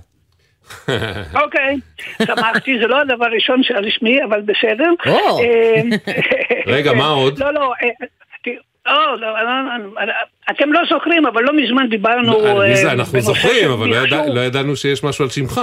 [1.45, 1.77] אוקיי,
[2.23, 4.91] שמחתי, זה לא הדבר הראשון של רשמי, אבל בסדר.
[5.07, 5.83] אה,
[6.75, 7.39] רגע, מה עוד?
[7.39, 8.07] לא, לא, אה,
[8.45, 9.33] תראו, לא, לא,
[10.51, 12.41] אתם לא זוכרים, אבל לא מזמן דיברנו...
[12.41, 12.93] מי אה, זה?
[12.93, 14.27] אנחנו זוכרים, אבל לא.
[14.35, 15.61] לא ידענו שיש משהו על שמך.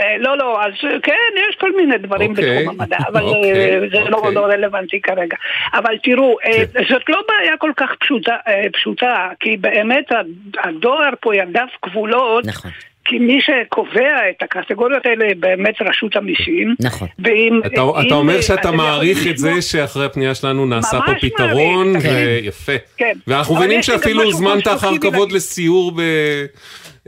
[0.00, 0.72] אה, לא, לא, אז
[1.02, 1.12] כן,
[1.50, 4.34] יש כל מיני דברים אוקיי, בתחום המדע, אבל אוקיי, אה, זה לא- אוקיי.
[4.34, 5.36] לא רלוונטי כרגע.
[5.74, 6.80] אבל תראו, אה, כן.
[6.88, 8.36] זאת לא בעיה כל כך פשוטה,
[8.72, 10.26] פשוטה, כי באמת הד-
[10.64, 12.44] הדואר פה ידיו כבולות.
[12.46, 12.70] נכון.
[13.04, 16.74] כי מי שקובע את הקטגוריות האלה באמת רשות המיסים.
[16.80, 17.08] נכון.
[17.18, 17.60] ואם...
[17.66, 22.02] אתה, אם- אתה אומר שאתה מעריך את זה שאחרי הפנייה שלנו נעשה פה פתרון, מעריך,
[22.06, 22.14] כן.
[22.42, 22.72] ויפה.
[22.96, 23.12] כן.
[23.26, 26.00] ואנחנו מבינים שאפילו הוזמנת אחר כבוד לסיור ב...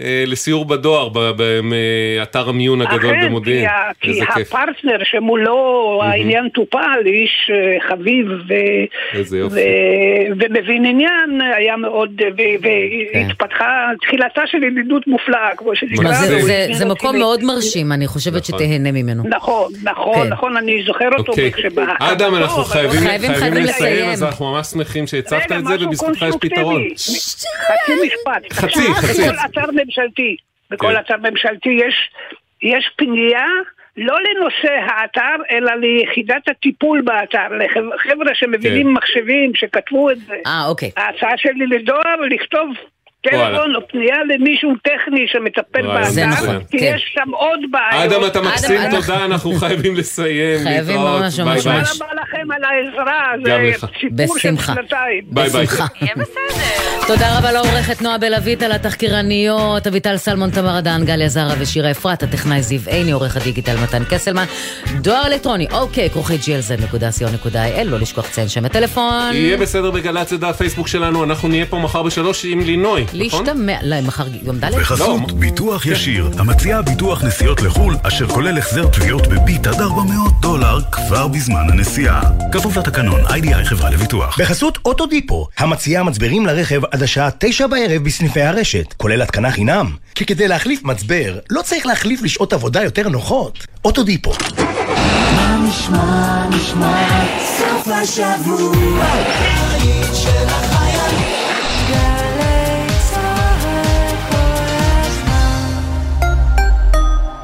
[0.01, 3.61] אה, לסיור בדואר, באתר המיון הגדול אכן, במודיעין.
[3.61, 4.55] כי, ה- כי כיף.
[4.55, 5.57] הפרטנר שמולו
[6.05, 8.53] העניין טופל, איש אה, חביב ו...
[9.51, 9.59] ו-
[10.41, 12.67] ומבין עניין, היה מאוד, ו-
[13.15, 13.65] והתפתחה
[14.03, 16.13] תחילתה של ידידות מופלאה, כמו שנקרא.
[16.13, 18.59] זה- זה- זה אותי מקום מאוד מרשים, אני חושבת נכון.
[18.59, 19.23] שתהנה ממנו.
[19.29, 20.33] נכון, נכון, כן.
[20.33, 21.53] נכון, אני זוכר אותו אוקיי.
[21.53, 21.85] כשבא...
[22.01, 24.11] אדם, אנחנו חייבים חייבים, חייבים חייבים לסיים, לסיים.
[24.11, 26.35] אז אנחנו ממש שמחים שהצפת את זה, ובזכותך יש.
[26.41, 26.83] פתרון.
[26.95, 28.53] חצי משפט.
[28.53, 29.23] חצי, חצי.
[29.85, 30.37] ממשלתי,
[30.71, 31.01] בכל כן.
[31.01, 32.11] אתר ממשלתי יש,
[32.63, 33.47] יש פנייה
[33.97, 37.49] לא לנושא האתר, אלא ליחידת הטיפול באתר,
[37.95, 38.93] לחבר'ה שמבינים כן.
[38.93, 40.35] מחשבים, שכתבו את זה.
[40.47, 40.91] אה, אוקיי.
[40.97, 42.69] ההצעה שלי לדואר לכתוב.
[43.23, 46.93] טלפון או פנייה למישהו טכני שמטפל באתר, נכון, כי כן.
[46.97, 48.13] יש שם עוד בעיות.
[48.13, 50.59] אדם, אתה מקסים, תודה, אנחנו חייבים לסיים.
[50.63, 51.63] חייבים ממש, ממש.
[51.63, 53.87] תודה רבה לכם על העזרה, זה.
[54.01, 54.57] סיפור של.
[54.57, 55.23] שנתיים.
[55.27, 55.67] ביי ביי.
[56.01, 57.07] יהיה בסדר.
[57.07, 62.23] תודה רבה לעורכת נועה בלווית, על התחקירניות, אביטל סלמון, תמר אדן, גליה זרה ושירה אפרת,
[62.23, 64.45] הטכנאי זיו עיני, עורך הדיגיטל מתן קסלמן.
[65.01, 69.33] דואר אלקטרוני, אוקיי, כרוכית glz.co.il, לא לשכוח לציין שם הטלפון.
[69.33, 73.05] יהיה בסדר בגל"צ, זה דף פייסבוק שלנו, אנחנו נהיה פה מחר בשלוש עם לינוי?
[73.13, 74.75] להשתמע, לא, מחר יום ד'?
[74.75, 80.79] בחסות ביטוח ישיר, המציע ביטוח נסיעות לחו"ל, אשר כולל החזר תביעות בביט עד 400 דולר
[80.93, 82.23] כבר בזמן הנסיעה.
[82.53, 84.41] כפוף לתקנון, איי-די-איי חברה לביטוח.
[84.41, 89.97] בחסות אוטודיפו, המציעה מצברים לרכב עד השעה תשע בערב בסניפי הרשת, כולל התקנה חינם.
[90.15, 93.67] כי כדי להחליף מצבר, לא צריך להחליף לשעות עבודה יותר נוחות.
[93.85, 94.33] אוטודיפו.
[95.37, 97.27] מה נשמע, נשמע,
[97.59, 99.03] סוף השבוע.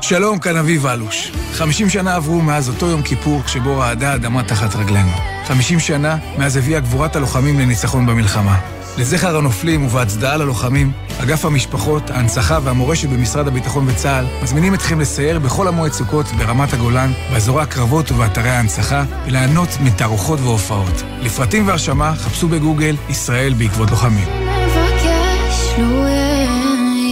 [0.09, 1.33] שלום, כאן אביב אלוש.
[1.53, 5.11] 50 שנה עברו מאז אותו יום כיפור שבו רעדה האדמה תחת רגלינו.
[5.47, 8.59] 50 שנה מאז הביאה גבורת הלוחמים לניצחון במלחמה.
[8.99, 10.93] לזכר הנופלים ובהצדעה ללוחמים,
[11.23, 17.13] אגף המשפחות, ההנצחה והמורשת במשרד הביטחון וצה"ל מזמינים אתכם לסייר בכל המועד סוכות ברמת הגולן,
[17.33, 21.03] באזורי הקרבות ובאתרי ההנצחה, וליהנות מתערוכות והופעות.
[21.21, 24.29] לפרטים והרשמה חפשו בגוגל ישראל בעקבות לוחמים.
[24.29, 26.18] מבקש לו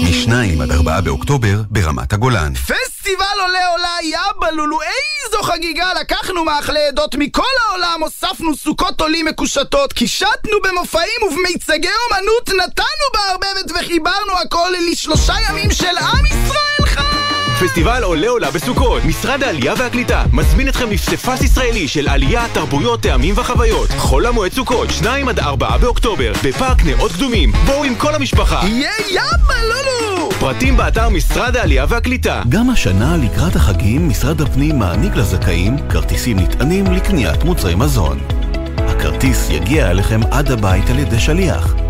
[0.04, 2.54] מ-2 עד 4 באוקטובר ברמת הגולן.
[2.54, 5.90] פסטיבל עולה עולה יאבלולו, איזו חגיגה!
[6.00, 13.70] לקחנו מאכלי עדות מכל העולם, הוספנו סוכות עולים מקושטות, קישטנו במופעים ובמיצגי אומנות, נתנו בערבבת
[13.70, 17.15] וחיברנו הכל לשלושה ימים של עם ישראל חי!
[17.60, 23.34] פסטיבל עולה עולה בסוכות, משרד העלייה והקליטה מזמין אתכם לפסיפס ישראלי של עלייה, תרבויות, טעמים
[23.38, 23.90] וחוויות.
[23.90, 27.52] חול המועד סוכות, 2 עד 4 באוקטובר, בפארק נאות קדומים.
[27.66, 28.60] בואו עם כל המשפחה.
[28.66, 30.30] יהיה יאבלולו!
[30.40, 32.42] פרטים באתר משרד העלייה והקליטה.
[32.48, 38.18] גם השנה לקראת החגים משרד הפנים מעניק לזכאים כרטיסים נטענים לקניית מוצרי מזון.
[38.78, 41.85] הכרטיס יגיע אליכם עד הבית על ידי שליח.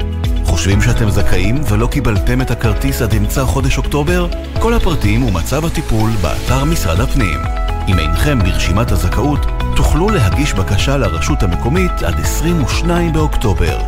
[0.47, 4.29] חושבים שאתם זכאים ולא קיבלתם את הכרטיס עד אמצע חודש אוקטובר?
[4.61, 7.41] כל הפרטים ומצב הטיפול באתר משרד הפנים.
[7.89, 13.79] אם אינכם ברשימת הזכאות, תוכלו להגיש בקשה לרשות המקומית עד 22 באוקטובר.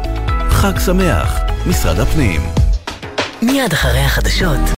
[0.51, 2.41] חג שמח, משרד הפנים.
[3.43, 4.59] מיד אחרי החדשות,